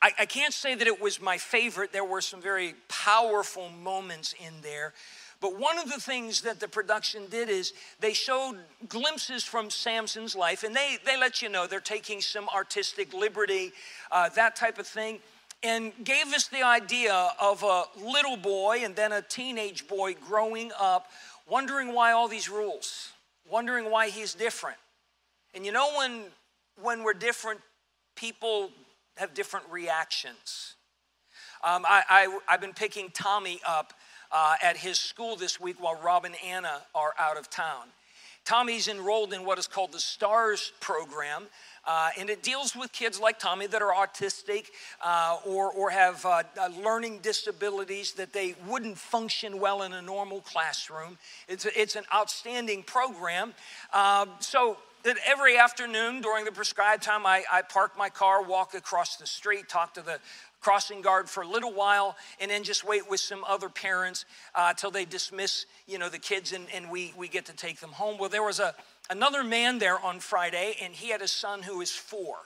I, 0.00 0.12
I 0.20 0.26
can't 0.26 0.54
say 0.54 0.74
that 0.74 0.86
it 0.86 1.00
was 1.00 1.20
my 1.20 1.38
favorite. 1.38 1.92
There 1.92 2.04
were 2.04 2.20
some 2.20 2.40
very 2.40 2.74
powerful 2.88 3.68
moments 3.68 4.34
in 4.44 4.54
there. 4.62 4.92
But 5.40 5.58
one 5.58 5.78
of 5.78 5.88
the 5.88 6.00
things 6.00 6.40
that 6.42 6.58
the 6.58 6.68
production 6.68 7.26
did 7.30 7.48
is 7.48 7.72
they 8.00 8.12
showed 8.12 8.58
glimpses 8.88 9.44
from 9.44 9.70
Samson's 9.70 10.34
life, 10.34 10.64
and 10.64 10.74
they, 10.74 10.98
they 11.04 11.18
let 11.18 11.42
you 11.42 11.48
know 11.48 11.66
they're 11.66 11.80
taking 11.80 12.20
some 12.20 12.48
artistic 12.48 13.12
liberty, 13.14 13.72
uh, 14.10 14.28
that 14.30 14.56
type 14.56 14.78
of 14.78 14.86
thing, 14.86 15.20
and 15.62 15.92
gave 16.02 16.26
us 16.32 16.48
the 16.48 16.64
idea 16.64 17.30
of 17.40 17.62
a 17.62 17.84
little 18.00 18.36
boy 18.36 18.80
and 18.82 18.96
then 18.96 19.12
a 19.12 19.22
teenage 19.22 19.86
boy 19.86 20.14
growing 20.14 20.72
up, 20.78 21.08
wondering 21.48 21.92
why 21.92 22.12
all 22.12 22.26
these 22.26 22.48
rules, 22.48 23.12
wondering 23.48 23.90
why 23.90 24.08
he's 24.08 24.34
different. 24.34 24.78
And 25.54 25.64
you 25.64 25.72
know, 25.72 25.88
when, 25.96 26.24
when 26.80 27.04
we're 27.04 27.14
different, 27.14 27.60
people 28.16 28.70
have 29.18 29.34
different 29.34 29.66
reactions. 29.70 30.74
Um, 31.62 31.84
I, 31.88 32.02
I, 32.08 32.38
I've 32.48 32.60
been 32.60 32.72
picking 32.72 33.10
Tommy 33.10 33.60
up 33.66 33.92
uh, 34.30 34.54
at 34.62 34.76
his 34.76 35.00
school 35.00 35.36
this 35.36 35.60
week 35.60 35.82
while 35.82 35.98
Rob 36.00 36.24
and 36.24 36.36
Anna 36.44 36.82
are 36.94 37.14
out 37.18 37.36
of 37.36 37.50
town. 37.50 37.88
Tommy's 38.44 38.88
enrolled 38.88 39.34
in 39.34 39.44
what 39.44 39.58
is 39.58 39.66
called 39.66 39.92
the 39.92 40.00
STARS 40.00 40.72
program, 40.80 41.44
uh, 41.86 42.10
and 42.18 42.30
it 42.30 42.42
deals 42.42 42.74
with 42.74 42.90
kids 42.92 43.20
like 43.20 43.38
Tommy 43.38 43.66
that 43.66 43.82
are 43.82 43.92
autistic 43.92 44.66
uh, 45.04 45.36
or, 45.44 45.70
or 45.72 45.90
have 45.90 46.24
uh, 46.24 46.42
uh 46.58 46.68
learning 46.82 47.18
disabilities 47.18 48.12
that 48.12 48.32
they 48.32 48.54
wouldn't 48.66 48.96
function 48.96 49.60
well 49.60 49.82
in 49.82 49.92
a 49.92 50.00
normal 50.00 50.40
classroom. 50.40 51.18
It's, 51.46 51.66
a, 51.66 51.78
it's 51.78 51.94
an 51.94 52.04
outstanding 52.14 52.84
program. 52.84 53.52
Uh, 53.92 54.26
so 54.40 54.78
that 55.04 55.16
every 55.26 55.56
afternoon 55.56 56.20
during 56.20 56.44
the 56.44 56.52
prescribed 56.52 57.02
time, 57.02 57.26
I, 57.26 57.44
I 57.50 57.62
park 57.62 57.96
my 57.96 58.08
car, 58.08 58.42
walk 58.42 58.74
across 58.74 59.16
the 59.16 59.26
street, 59.26 59.68
talk 59.68 59.94
to 59.94 60.02
the 60.02 60.18
crossing 60.60 61.02
guard 61.02 61.28
for 61.28 61.42
a 61.42 61.48
little 61.48 61.72
while, 61.72 62.16
and 62.40 62.50
then 62.50 62.64
just 62.64 62.84
wait 62.84 63.08
with 63.08 63.20
some 63.20 63.44
other 63.46 63.68
parents 63.68 64.24
uh, 64.54 64.72
till 64.74 64.90
they 64.90 65.04
dismiss, 65.04 65.66
you 65.86 65.98
know, 65.98 66.08
the 66.08 66.18
kids 66.18 66.52
and, 66.52 66.66
and 66.74 66.90
we, 66.90 67.14
we 67.16 67.28
get 67.28 67.46
to 67.46 67.54
take 67.54 67.80
them 67.80 67.92
home. 67.92 68.18
Well, 68.18 68.28
there 68.28 68.42
was 68.42 68.58
a, 68.58 68.74
another 69.08 69.44
man 69.44 69.78
there 69.78 69.98
on 69.98 70.20
Friday, 70.20 70.74
and 70.82 70.92
he 70.92 71.10
had 71.10 71.22
a 71.22 71.28
son 71.28 71.62
who 71.62 71.80
is 71.80 71.92
four. 71.92 72.36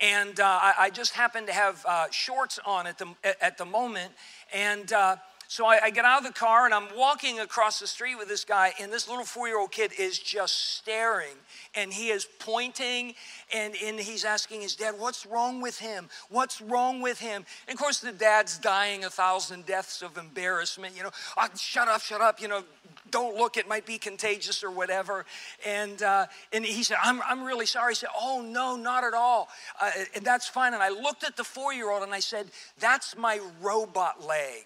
And 0.00 0.38
uh, 0.40 0.44
I, 0.44 0.74
I, 0.80 0.90
just 0.90 1.14
happened 1.14 1.46
to 1.46 1.52
have 1.52 1.84
uh, 1.86 2.06
shorts 2.10 2.58
on 2.66 2.88
at 2.88 2.98
the, 2.98 3.06
at 3.40 3.56
the 3.58 3.64
moment, 3.64 4.12
and 4.52 4.92
uh, 4.92 5.16
so 5.54 5.66
I, 5.66 5.84
I, 5.84 5.90
get 5.90 6.04
out 6.04 6.18
of 6.18 6.26
the 6.26 6.32
car 6.32 6.64
and 6.64 6.74
I'm 6.74 6.88
walking 6.96 7.38
across 7.38 7.78
the 7.78 7.86
street 7.86 8.16
with 8.16 8.26
this 8.26 8.44
guy, 8.44 8.72
and 8.80 8.92
this 8.92 9.08
little 9.08 9.24
four 9.24 9.46
year 9.46 9.56
old 9.56 9.70
kid 9.70 9.92
is 9.96 10.18
just 10.18 10.74
staring 10.78 11.36
and 11.76 11.92
he 11.92 12.08
is 12.08 12.26
pointing 12.40 13.14
and, 13.54 13.72
and 13.84 14.00
he's 14.00 14.24
asking 14.24 14.62
his 14.62 14.74
dad, 14.74 14.96
What's 14.98 15.24
wrong 15.24 15.60
with 15.60 15.78
him? 15.78 16.08
What's 16.28 16.60
wrong 16.60 17.00
with 17.00 17.20
him? 17.20 17.46
And 17.68 17.74
of 17.76 17.80
course, 17.80 18.00
the 18.00 18.10
dad's 18.10 18.58
dying 18.58 19.04
a 19.04 19.10
thousand 19.10 19.64
deaths 19.64 20.02
of 20.02 20.18
embarrassment. 20.18 20.96
You 20.96 21.04
know, 21.04 21.10
oh, 21.36 21.46
shut 21.56 21.86
up, 21.86 22.00
shut 22.00 22.20
up, 22.20 22.42
you 22.42 22.48
know, 22.48 22.64
don't 23.12 23.36
look, 23.36 23.56
it 23.56 23.68
might 23.68 23.86
be 23.86 23.96
contagious 23.96 24.64
or 24.64 24.72
whatever. 24.72 25.24
And, 25.64 26.02
uh, 26.02 26.26
and 26.52 26.64
he 26.64 26.82
said, 26.82 26.96
I'm, 27.00 27.22
I'm 27.22 27.44
really 27.44 27.66
sorry. 27.66 27.92
He 27.92 27.96
said, 27.96 28.10
Oh, 28.20 28.42
no, 28.44 28.74
not 28.74 29.04
at 29.04 29.14
all. 29.14 29.48
Uh, 29.80 29.92
and 30.16 30.24
that's 30.24 30.48
fine. 30.48 30.74
And 30.74 30.82
I 30.82 30.88
looked 30.88 31.22
at 31.22 31.36
the 31.36 31.44
four 31.44 31.72
year 31.72 31.92
old 31.92 32.02
and 32.02 32.12
I 32.12 32.18
said, 32.18 32.48
That's 32.80 33.16
my 33.16 33.38
robot 33.62 34.26
leg. 34.26 34.64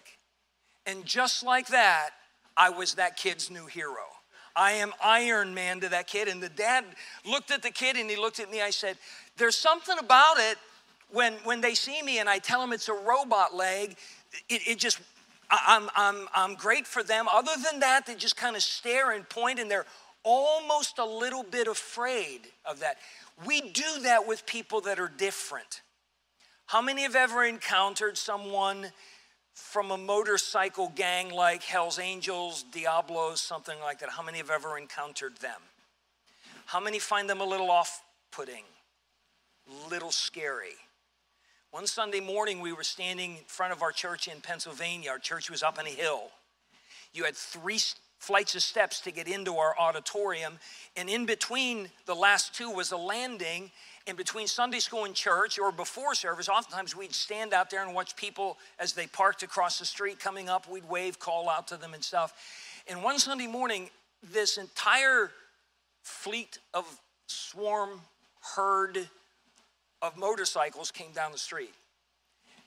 And 0.88 1.04
just 1.04 1.44
like 1.44 1.68
that, 1.68 2.10
I 2.56 2.70
was 2.70 2.94
that 2.94 3.18
kid's 3.18 3.50
new 3.50 3.66
hero. 3.66 4.06
I 4.56 4.72
am 4.72 4.92
Iron 5.04 5.52
Man 5.52 5.80
to 5.80 5.90
that 5.90 6.06
kid. 6.06 6.28
And 6.28 6.42
the 6.42 6.48
dad 6.48 6.82
looked 7.26 7.50
at 7.50 7.62
the 7.62 7.70
kid 7.70 7.96
and 7.96 8.08
he 8.08 8.16
looked 8.16 8.40
at 8.40 8.50
me. 8.50 8.62
I 8.62 8.70
said, 8.70 8.96
There's 9.36 9.54
something 9.54 9.98
about 9.98 10.38
it 10.38 10.56
when, 11.10 11.34
when 11.44 11.60
they 11.60 11.74
see 11.74 12.02
me 12.02 12.20
and 12.20 12.28
I 12.28 12.38
tell 12.38 12.60
them 12.60 12.72
it's 12.72 12.88
a 12.88 12.94
robot 12.94 13.54
leg, 13.54 13.96
it, 14.48 14.62
it 14.66 14.78
just, 14.78 14.98
I'm, 15.50 15.90
I'm, 15.94 16.26
I'm 16.34 16.54
great 16.54 16.86
for 16.86 17.02
them. 17.02 17.26
Other 17.30 17.52
than 17.70 17.80
that, 17.80 18.06
they 18.06 18.14
just 18.14 18.36
kind 18.36 18.56
of 18.56 18.62
stare 18.62 19.12
and 19.12 19.28
point 19.28 19.58
and 19.58 19.70
they're 19.70 19.86
almost 20.24 20.98
a 20.98 21.04
little 21.04 21.42
bit 21.42 21.68
afraid 21.68 22.40
of 22.64 22.80
that. 22.80 22.96
We 23.46 23.60
do 23.60 24.00
that 24.04 24.26
with 24.26 24.46
people 24.46 24.80
that 24.82 24.98
are 24.98 25.12
different. 25.16 25.82
How 26.66 26.80
many 26.80 27.02
have 27.02 27.14
ever 27.14 27.44
encountered 27.44 28.16
someone 28.16 28.88
from 29.58 29.90
a 29.90 29.98
motorcycle 29.98 30.92
gang 30.94 31.30
like 31.30 31.62
Hells 31.62 31.98
Angels, 31.98 32.64
Diablos, 32.72 33.40
something 33.40 33.78
like 33.80 33.98
that? 33.98 34.10
How 34.10 34.22
many 34.22 34.38
have 34.38 34.50
ever 34.50 34.78
encountered 34.78 35.36
them? 35.38 35.60
How 36.66 36.80
many 36.80 36.98
find 36.98 37.28
them 37.28 37.40
a 37.40 37.44
little 37.44 37.70
off 37.70 38.02
putting, 38.30 38.64
little 39.90 40.12
scary? 40.12 40.76
One 41.70 41.86
Sunday 41.86 42.20
morning, 42.20 42.60
we 42.60 42.72
were 42.72 42.84
standing 42.84 43.32
in 43.32 43.44
front 43.46 43.72
of 43.72 43.82
our 43.82 43.92
church 43.92 44.28
in 44.28 44.40
Pennsylvania. 44.40 45.10
Our 45.10 45.18
church 45.18 45.50
was 45.50 45.62
up 45.62 45.78
on 45.78 45.86
a 45.86 45.90
hill. 45.90 46.30
You 47.12 47.24
had 47.24 47.36
three 47.36 47.78
flights 48.18 48.54
of 48.54 48.62
steps 48.62 49.00
to 49.00 49.10
get 49.10 49.28
into 49.28 49.56
our 49.56 49.78
auditorium, 49.78 50.58
and 50.96 51.10
in 51.10 51.26
between 51.26 51.90
the 52.06 52.14
last 52.14 52.54
two 52.54 52.70
was 52.70 52.92
a 52.92 52.96
landing, 52.96 53.70
in 54.08 54.16
between 54.16 54.46
Sunday 54.46 54.80
school 54.80 55.04
and 55.04 55.14
church 55.14 55.58
or 55.58 55.70
before 55.70 56.14
service, 56.14 56.48
oftentimes 56.48 56.96
we'd 56.96 57.14
stand 57.14 57.52
out 57.52 57.70
there 57.70 57.84
and 57.84 57.94
watch 57.94 58.16
people 58.16 58.56
as 58.78 58.94
they 58.94 59.06
parked 59.06 59.42
across 59.42 59.78
the 59.78 59.84
street 59.84 60.18
coming 60.18 60.48
up. 60.48 60.68
We'd 60.68 60.88
wave, 60.88 61.18
call 61.18 61.48
out 61.48 61.68
to 61.68 61.76
them 61.76 61.94
and 61.94 62.02
stuff. 62.02 62.32
And 62.88 63.02
one 63.02 63.18
Sunday 63.18 63.46
morning, 63.46 63.90
this 64.32 64.56
entire 64.56 65.30
fleet 66.02 66.58
of 66.72 66.84
swarm, 67.26 68.00
herd 68.56 69.08
of 70.00 70.16
motorcycles 70.16 70.90
came 70.90 71.12
down 71.12 71.32
the 71.32 71.38
street. 71.38 71.74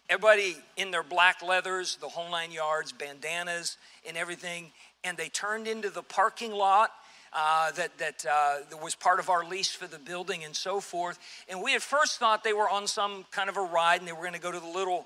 Everybody 0.10 0.58
in 0.78 0.92
their 0.92 1.04
black 1.04 1.42
leathers, 1.42 1.98
the 2.02 2.10
whole 2.10 2.30
nine 2.30 2.52
yards, 2.52 2.92
bandanas, 2.92 3.78
and 4.08 4.16
everything. 4.16 4.72
And 5.04 5.18
they 5.18 5.30
turned 5.30 5.68
into 5.68 5.90
the 5.90 6.04
parking 6.04 6.52
lot 6.52 6.92
uh, 7.34 7.72
that, 7.72 7.98
that, 7.98 8.26
uh, 8.26 8.58
that 8.70 8.82
was 8.82 8.96
part 8.96 9.20
of 9.20 9.30
our 9.30 9.46
lease 9.46 9.72
for 9.72 9.88
the 9.88 10.00
building 10.00 10.44
and 10.44 10.56
so 10.56 10.80
forth. 10.80 11.18
And 11.48 11.62
we 11.62 11.76
at 11.76 11.82
first 11.82 12.20
thought 12.20 12.44
they 12.44 12.54
were 12.54 12.70
on 12.70 12.88
some 12.88 13.26
kind 13.32 13.50
of 13.50 13.58
a 13.58 13.62
ride 13.62 14.00
and 14.00 14.08
they 14.08 14.12
were 14.12 14.22
going 14.22 14.34
to 14.34 14.40
go 14.40 14.52
to 14.52 14.60
the 14.60 14.68
little 14.68 15.06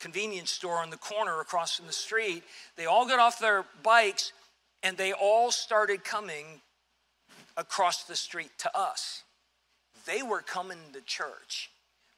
convenience 0.00 0.50
store 0.50 0.78
on 0.78 0.90
the 0.90 0.96
corner 0.96 1.40
across 1.40 1.76
from 1.76 1.86
the 1.86 1.92
street. 1.92 2.42
They 2.76 2.86
all 2.86 3.06
got 3.06 3.18
off 3.18 3.38
their 3.38 3.64
bikes 3.82 4.32
and 4.82 4.96
they 4.96 5.12
all 5.12 5.50
started 5.50 6.02
coming 6.02 6.60
across 7.56 8.04
the 8.04 8.16
street 8.16 8.50
to 8.58 8.76
us. 8.76 9.22
They 10.06 10.22
were 10.22 10.40
coming 10.40 10.78
to 10.94 11.00
church. 11.02 11.70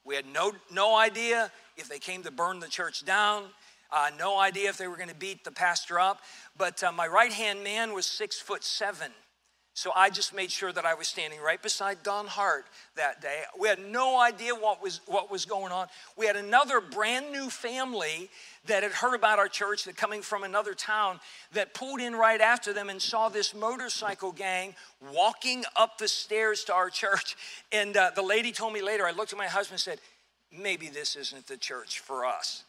We 0.05 0.15
had 0.15 0.27
no, 0.27 0.53
no 0.73 0.97
idea 0.97 1.51
if 1.77 1.89
they 1.89 1.99
came 1.99 2.23
to 2.23 2.31
burn 2.31 2.61
the 2.61 2.69
church 2.69 3.05
down, 3.05 3.45
uh, 3.91 4.11
no 4.19 4.39
idea 4.39 4.69
if 4.69 4.79
they 4.79 4.89
were 4.89 4.97
going 4.97 5.11
to 5.11 5.15
beat 5.15 5.45
the 5.45 5.51
pastor 5.51 6.01
up. 6.01 6.21
But 6.57 6.83
uh, 6.83 6.93
my 6.93 7.07
right 7.07 7.33
hand 7.33 7.63
man 7.63 7.93
was 7.93 8.07
six 8.07 8.41
foot 8.41 8.65
seven. 8.65 9.13
So 9.75 9.91
I 9.97 10.11
just 10.11 10.35
made 10.35 10.51
sure 10.51 10.71
that 10.71 10.85
I 10.85 10.93
was 10.93 11.09
standing 11.09 11.41
right 11.41 11.61
beside 11.61 12.03
Don 12.03 12.27
Hart 12.27 12.67
that 12.95 13.23
day. 13.23 13.43
We 13.59 13.69
had 13.69 13.79
no 13.79 14.21
idea 14.21 14.55
what 14.55 14.83
was, 14.83 15.01
what 15.07 15.31
was 15.31 15.47
going 15.47 15.73
on. 15.73 15.87
We 16.15 16.27
had 16.27 16.37
another 16.37 16.81
brand 16.81 17.33
new 17.33 17.49
family 17.49 18.29
that 18.67 18.83
had 18.83 18.93
heard 18.93 19.15
about 19.15 19.39
our 19.39 19.49
church 19.49 19.85
that 19.85 19.97
coming 19.97 20.21
from 20.21 20.45
another 20.45 20.75
town 20.75 21.21
that 21.53 21.73
pulled 21.73 22.01
in 22.01 22.15
right 22.15 22.41
after 22.41 22.75
them 22.75 22.91
and 22.91 23.01
saw 23.01 23.31
this 23.31 23.55
motorcycle 23.55 24.33
gang 24.33 24.75
walking 25.15 25.65
up 25.75 25.97
the 25.97 26.09
stairs 26.09 26.65
to 26.65 26.75
our 26.75 26.91
church. 26.91 27.37
And 27.73 27.97
uh, 27.97 28.11
the 28.15 28.23
lady 28.23 28.53
told 28.53 28.75
me 28.75 28.83
later, 28.83 29.07
I 29.07 29.13
looked 29.13 29.33
at 29.33 29.39
my 29.39 29.47
husband 29.47 29.75
and 29.75 29.81
said, 29.81 29.99
maybe 30.57 30.89
this 30.89 31.17
isn't 31.17 31.47
the 31.47 31.57
church 31.57 32.01
for 32.01 32.27
us. 32.27 32.65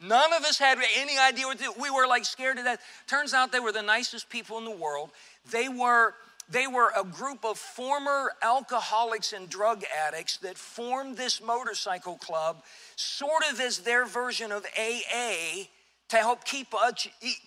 None 0.00 0.32
of 0.32 0.44
us 0.44 0.58
had 0.58 0.78
any 0.96 1.18
idea 1.18 1.46
what 1.46 1.58
to 1.58 1.64
do. 1.64 1.72
We 1.78 1.90
were 1.90 2.06
like 2.06 2.24
scared 2.24 2.56
to 2.56 2.62
death. 2.62 2.80
Turns 3.06 3.34
out 3.34 3.52
they 3.52 3.60
were 3.60 3.72
the 3.72 3.82
nicest 3.82 4.30
people 4.30 4.56
in 4.56 4.64
the 4.64 4.70
world. 4.70 5.10
They 5.50 5.68
were 5.68 6.14
they 6.48 6.66
were 6.66 6.90
a 6.96 7.04
group 7.04 7.44
of 7.44 7.58
former 7.58 8.32
alcoholics 8.42 9.32
and 9.32 9.48
drug 9.48 9.82
addicts 10.06 10.36
that 10.38 10.56
formed 10.56 11.16
this 11.16 11.42
motorcycle 11.42 12.16
club, 12.16 12.62
sort 12.94 13.42
of 13.50 13.60
as 13.60 13.78
their 13.78 14.06
version 14.06 14.52
of 14.52 14.64
AA, 14.78 15.64
to 16.08 16.16
help 16.16 16.44
keep, 16.44 16.68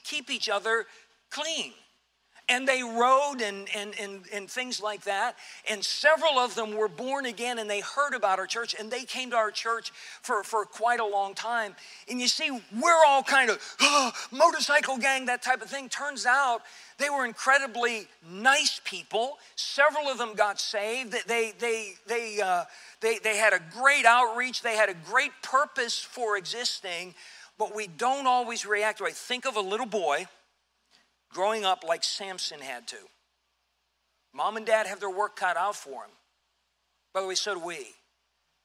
keep 0.03 0.29
each 0.29 0.49
other 0.49 0.85
clean 1.29 1.73
and 2.49 2.67
they 2.67 2.81
rode 2.81 3.41
and, 3.41 3.67
and, 3.75 3.93
and, 3.99 4.21
and 4.33 4.49
things 4.49 4.81
like 4.81 5.03
that. 5.03 5.35
And 5.69 5.83
several 5.83 6.39
of 6.39 6.55
them 6.55 6.75
were 6.75 6.87
born 6.87 7.25
again 7.25 7.59
and 7.59 7.69
they 7.69 7.81
heard 7.81 8.13
about 8.15 8.39
our 8.39 8.47
church 8.47 8.75
and 8.77 8.89
they 8.89 9.03
came 9.03 9.29
to 9.31 9.35
our 9.35 9.51
church 9.51 9.91
for, 10.21 10.43
for 10.43 10.65
quite 10.65 10.99
a 10.99 11.05
long 11.05 11.35
time. 11.35 11.75
And 12.09 12.19
you 12.19 12.27
see, 12.27 12.49
we're 12.49 13.05
all 13.07 13.21
kind 13.21 13.51
of 13.51 13.75
oh, 13.81 14.11
motorcycle 14.31 14.97
gang, 14.97 15.27
that 15.27 15.43
type 15.43 15.61
of 15.61 15.69
thing. 15.69 15.89
Turns 15.89 16.25
out 16.25 16.61
they 16.97 17.09
were 17.09 17.25
incredibly 17.25 18.07
nice 18.27 18.81
people. 18.83 19.37
Several 19.55 20.07
of 20.07 20.17
them 20.17 20.33
got 20.33 20.59
saved. 20.59 21.15
They, 21.27 21.53
they, 21.59 21.93
they, 22.07 22.41
uh, 22.43 22.63
they, 22.99 23.19
they 23.19 23.37
had 23.37 23.53
a 23.53 23.61
great 23.77 24.05
outreach, 24.05 24.61
they 24.61 24.75
had 24.75 24.89
a 24.89 24.95
great 25.09 25.31
purpose 25.43 26.01
for 26.01 26.35
existing, 26.35 27.13
but 27.57 27.75
we 27.75 27.87
don't 27.87 28.27
always 28.27 28.65
react 28.65 28.99
right. 28.99 29.13
Think 29.13 29.45
of 29.45 29.55
a 29.55 29.61
little 29.61 29.85
boy 29.85 30.27
growing 31.29 31.65
up 31.65 31.83
like 31.87 32.03
Samson 32.03 32.59
had 32.59 32.87
to. 32.87 32.97
Mom 34.33 34.57
and 34.57 34.65
dad 34.65 34.87
have 34.87 34.99
their 34.99 35.09
work 35.09 35.35
cut 35.35 35.57
out 35.57 35.75
for 35.75 36.03
him. 36.03 36.11
By 37.13 37.21
the 37.21 37.27
way, 37.27 37.35
so 37.35 37.55
do 37.55 37.65
we. 37.65 37.87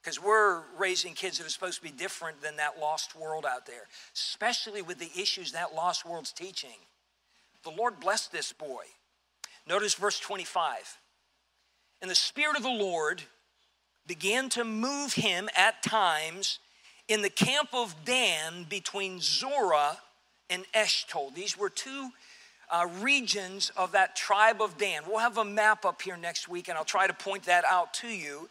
Because 0.02 0.22
we're 0.22 0.62
raising 0.78 1.14
kids 1.14 1.38
that 1.38 1.46
are 1.46 1.50
supposed 1.50 1.78
to 1.78 1.82
be 1.82 1.90
different 1.90 2.42
than 2.42 2.56
that 2.56 2.78
lost 2.78 3.16
world 3.16 3.46
out 3.46 3.64
there, 3.64 3.88
especially 4.14 4.82
with 4.82 4.98
the 4.98 5.10
issues 5.18 5.52
that 5.52 5.74
lost 5.74 6.04
world's 6.04 6.32
teaching. 6.32 6.76
the 7.62 7.70
Lord 7.70 7.98
blessed 7.98 8.30
this 8.30 8.52
boy. 8.52 8.84
Notice 9.66 9.94
verse 9.94 10.20
25. 10.20 10.98
And 12.02 12.10
the 12.10 12.14
Spirit 12.14 12.58
of 12.58 12.62
the 12.62 12.68
Lord 12.68 13.22
began 14.06 14.50
to 14.50 14.64
move 14.64 15.14
him 15.14 15.48
at 15.56 15.82
times 15.82 16.58
in 17.08 17.22
the 17.22 17.30
camp 17.30 17.70
of 17.72 17.94
Dan 18.04 18.66
between 18.68 19.20
Zorah 19.20 19.96
and 20.50 20.64
Eshtaol. 20.74 21.34
These 21.34 21.56
were 21.56 21.70
two 21.70 22.10
uh, 22.74 22.88
regions 23.00 23.70
of 23.76 23.92
that 23.92 24.16
tribe 24.16 24.60
of 24.60 24.76
Dan. 24.76 25.02
We'll 25.06 25.20
have 25.20 25.38
a 25.38 25.44
map 25.44 25.84
up 25.84 26.02
here 26.02 26.16
next 26.16 26.48
week, 26.48 26.68
and 26.68 26.76
I'll 26.76 26.84
try 26.84 27.06
to 27.06 27.14
point 27.14 27.44
that 27.44 27.64
out 27.70 27.94
to 27.94 28.08
you. 28.08 28.48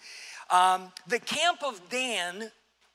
Um, 0.49 0.93
the 1.07 1.19
camp 1.19 1.61
of 1.61 1.81
Dan 1.89 2.49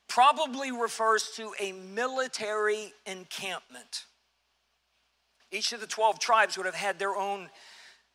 probably 0.07 0.71
refers 0.71 1.29
to 1.35 1.53
a 1.59 1.71
military 1.71 2.93
encampment. 3.05 4.05
Each 5.51 5.71
of 5.71 5.81
the 5.81 5.87
12 5.87 6.17
tribes 6.17 6.57
would 6.57 6.65
have 6.65 6.73
had 6.73 6.97
their 6.97 7.15
own 7.15 7.49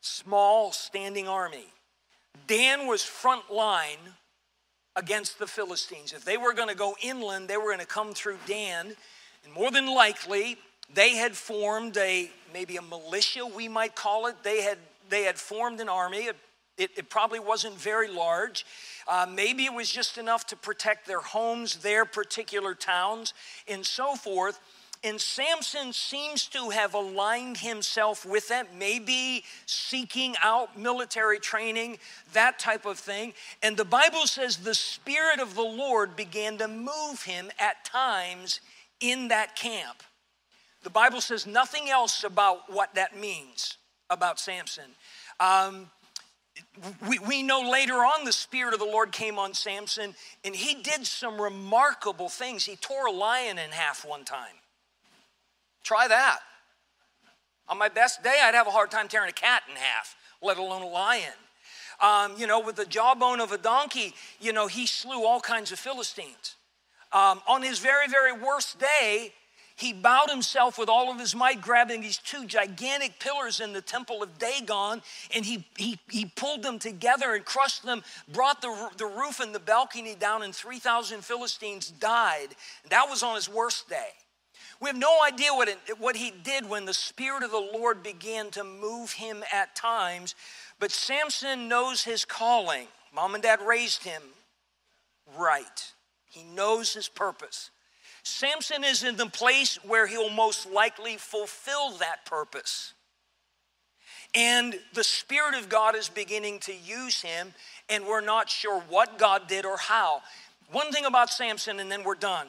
small 0.01 0.73
standing 0.73 1.29
army. 1.29 1.67
Dan 2.49 2.89
was 2.89 3.05
front 3.05 3.49
line 3.49 3.99
against 4.97 5.39
the 5.39 5.47
Philistines. 5.47 6.13
If 6.13 6.25
they 6.25 6.37
were 6.37 6.53
going 6.53 6.69
to 6.69 6.75
go 6.75 6.97
inland, 7.01 7.47
they 7.47 7.59
were 7.59 7.67
going 7.67 7.79
to 7.79 7.87
come 7.87 8.13
through 8.13 8.39
Dan, 8.49 8.97
and 9.45 9.53
more 9.53 9.71
than 9.71 9.87
likely, 9.87 10.57
they 10.93 11.17
had 11.17 11.37
formed 11.37 11.97
a 11.97 12.31
maybe 12.53 12.77
a 12.77 12.83
militia, 12.83 13.47
we 13.47 13.69
might 13.69 13.95
call 13.95 14.27
it. 14.27 14.37
They 14.43 14.63
had 14.63 14.79
they 15.09 15.25
had 15.25 15.39
formed 15.39 15.81
an 15.81 15.89
army. 15.89 16.29
It, 16.77 16.91
it, 16.97 17.09
probably 17.09 17.39
wasn't 17.39 17.75
very 17.77 18.09
large. 18.09 18.67
Uh, 19.07 19.27
maybe 19.33 19.65
it 19.65 19.73
was 19.73 19.89
just 19.89 20.19
enough 20.19 20.45
to 20.47 20.57
protect 20.57 21.07
their 21.07 21.21
homes, 21.21 21.77
their 21.77 22.05
particular 22.05 22.75
towns, 22.75 23.33
and 23.69 23.87
so 23.87 24.17
forth. 24.17 24.59
And 25.05 25.21
Samson 25.21 25.93
seems 25.93 26.47
to 26.47 26.71
have 26.71 26.95
aligned 26.95 27.59
himself 27.59 28.25
with 28.25 28.49
that, 28.49 28.75
maybe 28.75 29.45
seeking 29.67 30.35
out 30.43 30.79
military 30.79 31.39
training, 31.39 31.99
that 32.33 32.59
type 32.59 32.87
of 32.87 32.99
thing. 32.99 33.35
And 33.63 33.77
the 33.77 33.85
Bible 33.85 34.27
says 34.27 34.57
the 34.57 34.75
Spirit 34.75 35.41
of 35.41 35.55
the 35.55 35.63
Lord 35.63 36.17
began 36.17 36.57
to 36.59 36.67
move 36.67 37.23
him 37.23 37.51
at 37.61 37.85
times 37.85 38.61
in 38.99 39.29
that 39.29 39.55
camp. 39.55 40.03
The 40.85 40.91
Bible 40.91 41.23
says 41.23 41.47
nothing 41.47 41.89
else 41.89 42.25
about 42.25 42.71
what 42.73 42.95
that 42.95 43.19
means 43.19 43.79
about 44.11 44.39
Samson. 44.39 44.85
Um, 45.41 45.91
we, 47.09 47.19
we 47.19 47.43
know 47.43 47.69
later 47.71 47.95
on 47.95 48.25
the 48.25 48.33
Spirit 48.33 48.75
of 48.75 48.81
the 48.81 48.87
Lord 48.87 49.11
came 49.11 49.39
on 49.39 49.55
Samson, 49.55 50.15
and 50.45 50.55
he 50.55 50.75
did 50.83 51.07
some 51.07 51.41
remarkable 51.41 52.29
things. 52.29 52.67
He 52.67 52.77
tore 52.77 53.07
a 53.07 53.13
lion 53.13 53.59
in 53.59 53.71
half 53.71 54.05
one 54.05 54.25
time. 54.25 54.57
Try 55.83 56.07
that. 56.07 56.41
On 57.69 57.79
my 57.79 57.89
best 57.89 58.23
day, 58.23 58.37
I'd 58.43 58.55
have 58.55 58.67
a 58.67 58.71
hard 58.71 58.91
time 58.91 59.09
tearing 59.09 59.31
a 59.31 59.33
cat 59.33 59.63
in 59.69 59.77
half, 59.77 60.15
let 60.43 60.59
alone 60.59 60.83
a 60.83 60.87
lion. 60.87 61.33
Um, 62.03 62.35
you 62.37 62.47
know, 62.47 62.61
with 62.61 62.77
the 62.77 62.85
jawbone 62.85 63.41
of 63.41 63.53
a 63.53 63.59
donkey, 63.59 64.15
you 64.39 64.53
know, 64.53 64.67
he 64.67 64.87
slew 64.87 65.25
all 65.25 65.41
kinds 65.41 65.73
of 65.73 65.79
Philistines. 65.79 66.57
Um, 67.11 67.41
on 67.49 67.63
his 67.63 67.79
very, 67.79 68.07
very 68.09 68.33
worst 68.33 68.79
day, 68.79 69.33
he 69.77 69.93
bowed 69.93 70.31
himself 70.31 70.79
with 70.79 70.89
all 70.89 71.11
of 71.11 71.19
his 71.19 71.35
might, 71.35 71.61
grabbing 71.61 72.01
these 72.01 72.19
two 72.19 72.47
gigantic 72.47 73.19
pillars 73.19 73.59
in 73.59 73.73
the 73.73 73.81
temple 73.81 74.23
of 74.23 74.39
Dagon, 74.39 75.03
and 75.35 75.45
he, 75.45 75.67
he, 75.77 75.99
he 76.09 76.27
pulled 76.27 76.63
them 76.63 76.79
together 76.79 77.35
and 77.35 77.45
crushed 77.45 77.85
them, 77.85 78.03
brought 78.33 78.63
the, 78.63 78.91
the 78.97 79.07
roof 79.07 79.41
and 79.41 79.55
the 79.55 79.61
balcony 79.61 80.15
down, 80.15 80.43
and 80.43 80.55
3,000 80.55 81.25
Philistines 81.25 81.91
died. 81.91 82.49
That 82.91 83.09
was 83.11 83.23
on 83.23 83.35
his 83.35 83.49
worst 83.49 83.89
day. 83.89 84.11
We 84.81 84.89
have 84.89 84.97
no 84.97 85.19
idea 85.27 85.53
what, 85.53 85.69
it, 85.69 85.79
what 85.99 86.17
he 86.17 86.31
did 86.31 86.69
when 86.69 86.85
the 86.85 86.95
Spirit 86.95 87.43
of 87.43 87.51
the 87.51 87.71
Lord 87.75 88.03
began 88.03 88.51
to 88.53 88.63
move 88.63 89.13
him 89.13 89.43
at 89.53 89.75
times, 89.75 90.37
but 90.79 90.93
Samson 90.93 91.69
knows 91.69 92.05
his 92.05 92.25
calling. 92.25 92.87
Mom 93.13 93.35
and 93.35 93.43
dad 93.43 93.61
raised 93.67 94.05
him 94.05 94.23
right, 95.37 95.93
he 96.27 96.45
knows 96.45 96.95
his 96.95 97.09
purpose. 97.09 97.71
Samson 98.25 98.83
is 98.85 99.05
in 99.05 99.17
the 99.17 99.27
place 99.27 99.77
where 99.85 100.07
he'll 100.07 100.31
most 100.31 100.71
likely 100.71 101.19
fulfill 101.19 101.91
that 101.99 102.25
purpose. 102.25 102.95
And 104.35 104.75
the 104.95 105.05
Spirit 105.05 105.55
of 105.55 105.69
God 105.69 105.95
is 105.95 106.09
beginning 106.09 106.59
to 106.61 106.75
use 106.75 107.21
him, 107.21 107.53
and 107.89 108.07
we're 108.07 108.23
not 108.23 108.49
sure 108.49 108.81
what 108.89 109.19
God 109.19 109.47
did 109.47 109.67
or 109.67 109.77
how. 109.77 110.23
One 110.73 110.91
thing 110.91 111.05
about 111.05 111.29
Samson, 111.31 111.79
and 111.79 111.93
then 111.93 112.03
we're 112.03 112.15
done. 112.15 112.49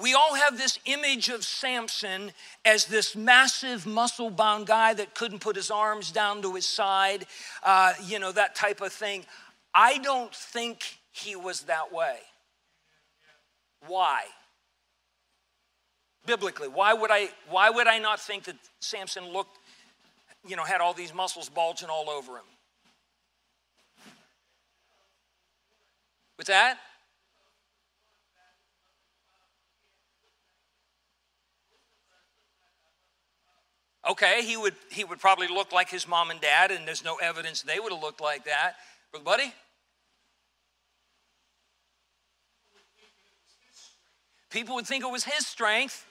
We 0.00 0.14
all 0.14 0.34
have 0.34 0.56
this 0.56 0.78
image 0.86 1.28
of 1.28 1.44
Samson 1.44 2.32
as 2.64 2.86
this 2.86 3.14
massive, 3.14 3.86
muscle 3.86 4.30
bound 4.30 4.66
guy 4.66 4.94
that 4.94 5.14
couldn't 5.14 5.40
put 5.40 5.54
his 5.54 5.70
arms 5.70 6.10
down 6.10 6.40
to 6.42 6.54
his 6.54 6.66
side, 6.66 7.26
uh, 7.62 7.92
you 8.06 8.18
know, 8.18 8.32
that 8.32 8.54
type 8.54 8.80
of 8.80 8.92
thing. 8.92 9.26
I 9.74 9.98
don't 9.98 10.34
think 10.34 10.98
he 11.12 11.36
was 11.36 11.62
that 11.62 11.92
way. 11.92 12.20
Why? 13.86 14.22
Biblically, 16.26 16.68
why 16.68 16.92
would 16.92 17.10
I 17.10 17.30
why 17.48 17.70
would 17.70 17.86
I 17.86 17.98
not 17.98 18.20
think 18.20 18.44
that 18.44 18.56
Samson 18.80 19.32
looked, 19.32 19.58
you 20.46 20.54
know, 20.54 20.64
had 20.64 20.80
all 20.80 20.92
these 20.92 21.14
muscles 21.14 21.48
bulging 21.48 21.88
all 21.88 22.10
over 22.10 22.32
him? 22.32 22.44
With 26.36 26.46
that? 26.46 26.78
Okay, 34.08 34.42
he 34.42 34.56
would 34.56 34.74
he 34.90 35.04
would 35.04 35.18
probably 35.18 35.48
look 35.48 35.72
like 35.72 35.90
his 35.90 36.08
mom 36.08 36.30
and 36.30 36.40
dad, 36.40 36.70
and 36.70 36.86
there's 36.86 37.04
no 37.04 37.16
evidence 37.16 37.62
they 37.62 37.78
would 37.78 37.92
have 37.92 38.02
looked 38.02 38.20
like 38.20 38.44
that. 38.44 38.76
Brother 39.10 39.24
Buddy? 39.24 39.52
People 44.50 44.74
would 44.74 44.86
think 44.86 45.04
it 45.04 45.10
was 45.10 45.24
his 45.24 45.46
strength. 45.46 46.06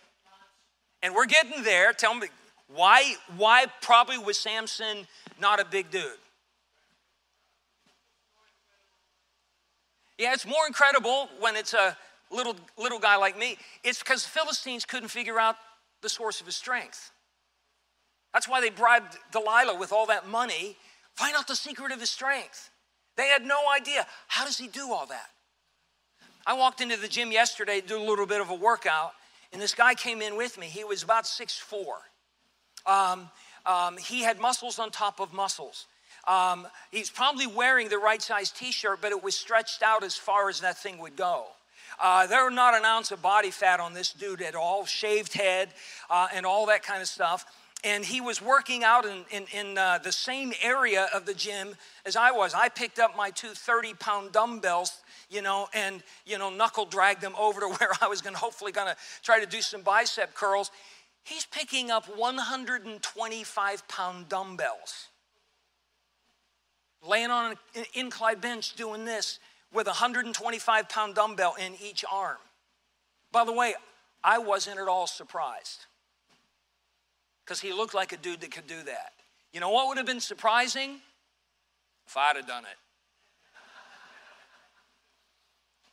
And 1.01 1.13
we're 1.13 1.25
getting 1.25 1.63
there. 1.63 1.93
Tell 1.93 2.13
me 2.15 2.27
why 2.73 3.15
why 3.37 3.65
probably 3.81 4.17
was 4.17 4.37
Samson 4.37 5.07
not 5.39 5.59
a 5.59 5.65
big 5.65 5.89
dude? 5.91 6.03
Yeah, 10.17 10.33
it's 10.33 10.45
more 10.45 10.67
incredible 10.67 11.29
when 11.39 11.55
it's 11.55 11.73
a 11.73 11.95
little 12.31 12.55
little 12.77 12.99
guy 12.99 13.15
like 13.15 13.37
me. 13.37 13.57
It's 13.83 13.99
because 13.99 14.23
the 14.23 14.29
Philistines 14.29 14.85
couldn't 14.85 15.09
figure 15.09 15.39
out 15.39 15.55
the 16.01 16.09
source 16.09 16.41
of 16.41 16.45
his 16.45 16.55
strength. 16.55 17.11
That's 18.33 18.47
why 18.47 18.61
they 18.61 18.69
bribed 18.69 19.17
Delilah 19.31 19.77
with 19.79 19.91
all 19.91 20.05
that 20.07 20.27
money. 20.27 20.75
Find 21.15 21.35
out 21.35 21.47
the 21.47 21.55
secret 21.55 21.91
of 21.91 21.99
his 21.99 22.09
strength. 22.09 22.69
They 23.17 23.27
had 23.27 23.45
no 23.45 23.57
idea. 23.75 24.05
How 24.27 24.45
does 24.45 24.57
he 24.57 24.67
do 24.67 24.91
all 24.91 25.05
that? 25.07 25.29
I 26.49 26.53
walked 26.53 26.81
into 26.81 26.97
the 26.97 27.07
gym 27.07 27.31
yesterday 27.31 27.79
to 27.79 27.87
do 27.87 28.01
a 28.01 28.01
little 28.01 28.25
bit 28.25 28.41
of 28.41 28.49
a 28.49 28.55
workout, 28.55 29.11
and 29.53 29.61
this 29.61 29.75
guy 29.75 29.93
came 29.93 30.19
in 30.19 30.35
with 30.35 30.57
me. 30.57 30.65
He 30.65 30.83
was 30.83 31.03
about 31.03 31.27
six 31.27 31.55
four. 31.55 31.97
Um, 32.87 33.29
um, 33.67 33.97
he 33.97 34.23
had 34.23 34.39
muscles 34.39 34.79
on 34.79 34.89
top 34.89 35.19
of 35.19 35.31
muscles. 35.31 35.85
Um, 36.27 36.67
he's 36.89 37.11
probably 37.11 37.45
wearing 37.45 37.87
the 37.89 37.99
right 37.99 38.19
size 38.19 38.49
t 38.49 38.71
shirt, 38.71 38.97
but 38.99 39.11
it 39.11 39.23
was 39.23 39.35
stretched 39.35 39.83
out 39.83 40.03
as 40.03 40.15
far 40.15 40.49
as 40.49 40.61
that 40.61 40.79
thing 40.79 40.97
would 40.97 41.15
go. 41.15 41.45
Uh, 42.01 42.25
there 42.25 42.43
was 42.43 42.55
not 42.55 42.73
an 42.73 42.83
ounce 42.83 43.11
of 43.11 43.21
body 43.21 43.51
fat 43.51 43.79
on 43.79 43.93
this 43.93 44.11
dude 44.11 44.41
at 44.41 44.55
all, 44.55 44.87
shaved 44.87 45.33
head 45.33 45.69
uh, 46.09 46.29
and 46.33 46.47
all 46.47 46.65
that 46.65 46.81
kind 46.81 47.03
of 47.03 47.07
stuff. 47.07 47.45
And 47.83 48.03
he 48.03 48.21
was 48.21 48.41
working 48.41 48.83
out 48.83 49.05
in, 49.05 49.23
in, 49.29 49.45
in 49.53 49.77
uh, 49.77 49.99
the 49.99 50.11
same 50.11 50.51
area 50.63 51.09
of 51.13 51.27
the 51.27 51.35
gym 51.35 51.75
as 52.07 52.15
I 52.15 52.31
was. 52.31 52.55
I 52.55 52.69
picked 52.69 52.97
up 52.97 53.15
my 53.15 53.29
two 53.29 53.49
30 53.49 53.93
pound 53.93 54.31
dumbbells 54.31 54.97
you 55.29 55.41
know, 55.41 55.67
and, 55.73 56.03
you 56.25 56.37
know, 56.37 56.49
knuckle 56.49 56.85
drag 56.85 57.19
them 57.19 57.33
over 57.37 57.61
to 57.61 57.67
where 57.79 57.91
I 58.01 58.07
was 58.07 58.21
going 58.21 58.33
to 58.33 58.39
hopefully 58.39 58.71
going 58.71 58.87
to 58.87 58.95
try 59.23 59.39
to 59.39 59.45
do 59.45 59.61
some 59.61 59.81
bicep 59.81 60.33
curls. 60.33 60.71
He's 61.23 61.45
picking 61.45 61.91
up 61.91 62.05
125 62.17 63.87
pound 63.87 64.29
dumbbells, 64.29 65.07
laying 67.07 67.29
on 67.29 67.55
an 67.75 67.85
incline 67.93 68.39
bench 68.39 68.75
doing 68.75 69.05
this 69.05 69.39
with 69.73 69.87
a 69.87 69.91
125 69.91 70.89
pound 70.89 71.15
dumbbell 71.15 71.55
in 71.59 71.73
each 71.83 72.03
arm. 72.11 72.37
By 73.31 73.45
the 73.45 73.53
way, 73.53 73.75
I 74.23 74.39
wasn't 74.39 74.79
at 74.79 74.87
all 74.87 75.07
surprised 75.07 75.85
because 77.45 77.59
he 77.59 77.73
looked 77.73 77.93
like 77.93 78.11
a 78.11 78.17
dude 78.17 78.41
that 78.41 78.51
could 78.51 78.67
do 78.67 78.81
that. 78.83 79.13
You 79.53 79.59
know 79.59 79.69
what 79.69 79.87
would 79.87 79.97
have 79.97 80.05
been 80.05 80.19
surprising? 80.19 80.99
If 82.07 82.17
I'd 82.17 82.37
have 82.37 82.47
done 82.47 82.63
it. 82.63 82.77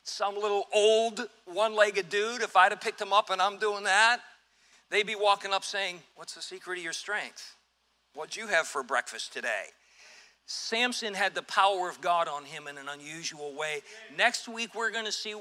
Some 0.09 0.35
little 0.35 0.65
old 0.73 1.29
one 1.47 1.75
legged 1.75 2.09
dude, 2.09 2.43
if 2.43 2.57
I'd 2.57 2.73
have 2.73 2.81
picked 2.81 3.01
him 3.01 3.13
up 3.13 3.31
and 3.31 3.41
I'm 3.41 3.59
doing 3.59 3.85
that, 3.85 4.21
they'd 4.91 5.07
be 5.07 5.15
walking 5.15 5.53
up 5.53 5.65
saying, 5.65 6.01
What's 6.15 6.35
the 6.35 6.43
secret 6.43 6.79
of 6.79 6.85
your 6.85 6.93
strength? 6.93 7.57
What'd 8.15 8.37
you 8.37 8.47
have 8.47 8.67
for 8.67 8.83
breakfast 8.83 9.33
today? 9.33 9.65
Samson 10.47 11.13
had 11.13 11.35
the 11.35 11.43
power 11.43 11.89
of 11.89 12.01
God 12.01 12.29
on 12.29 12.45
him 12.45 12.69
in 12.69 12.79
an 12.79 12.89
unusual 12.89 13.53
way. 13.55 13.81
Next 14.17 14.49
week, 14.49 14.75
we're 14.75 14.93
going 14.93 15.05
to 15.05 15.13
see 15.13 15.35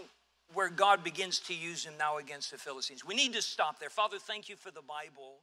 where 0.53 0.69
God 0.69 1.03
begins 1.03 1.39
to 1.41 1.53
use 1.53 1.85
him 1.85 1.93
now 1.97 2.17
against 2.17 2.51
the 2.51 2.57
Philistines. 2.57 3.05
We 3.05 3.15
need 3.15 3.33
to 3.33 3.41
stop 3.41 3.79
there. 3.79 3.89
Father, 3.89 4.17
thank 4.19 4.49
you 4.49 4.55
for 4.55 4.71
the 4.71 4.81
Bible. 4.81 5.37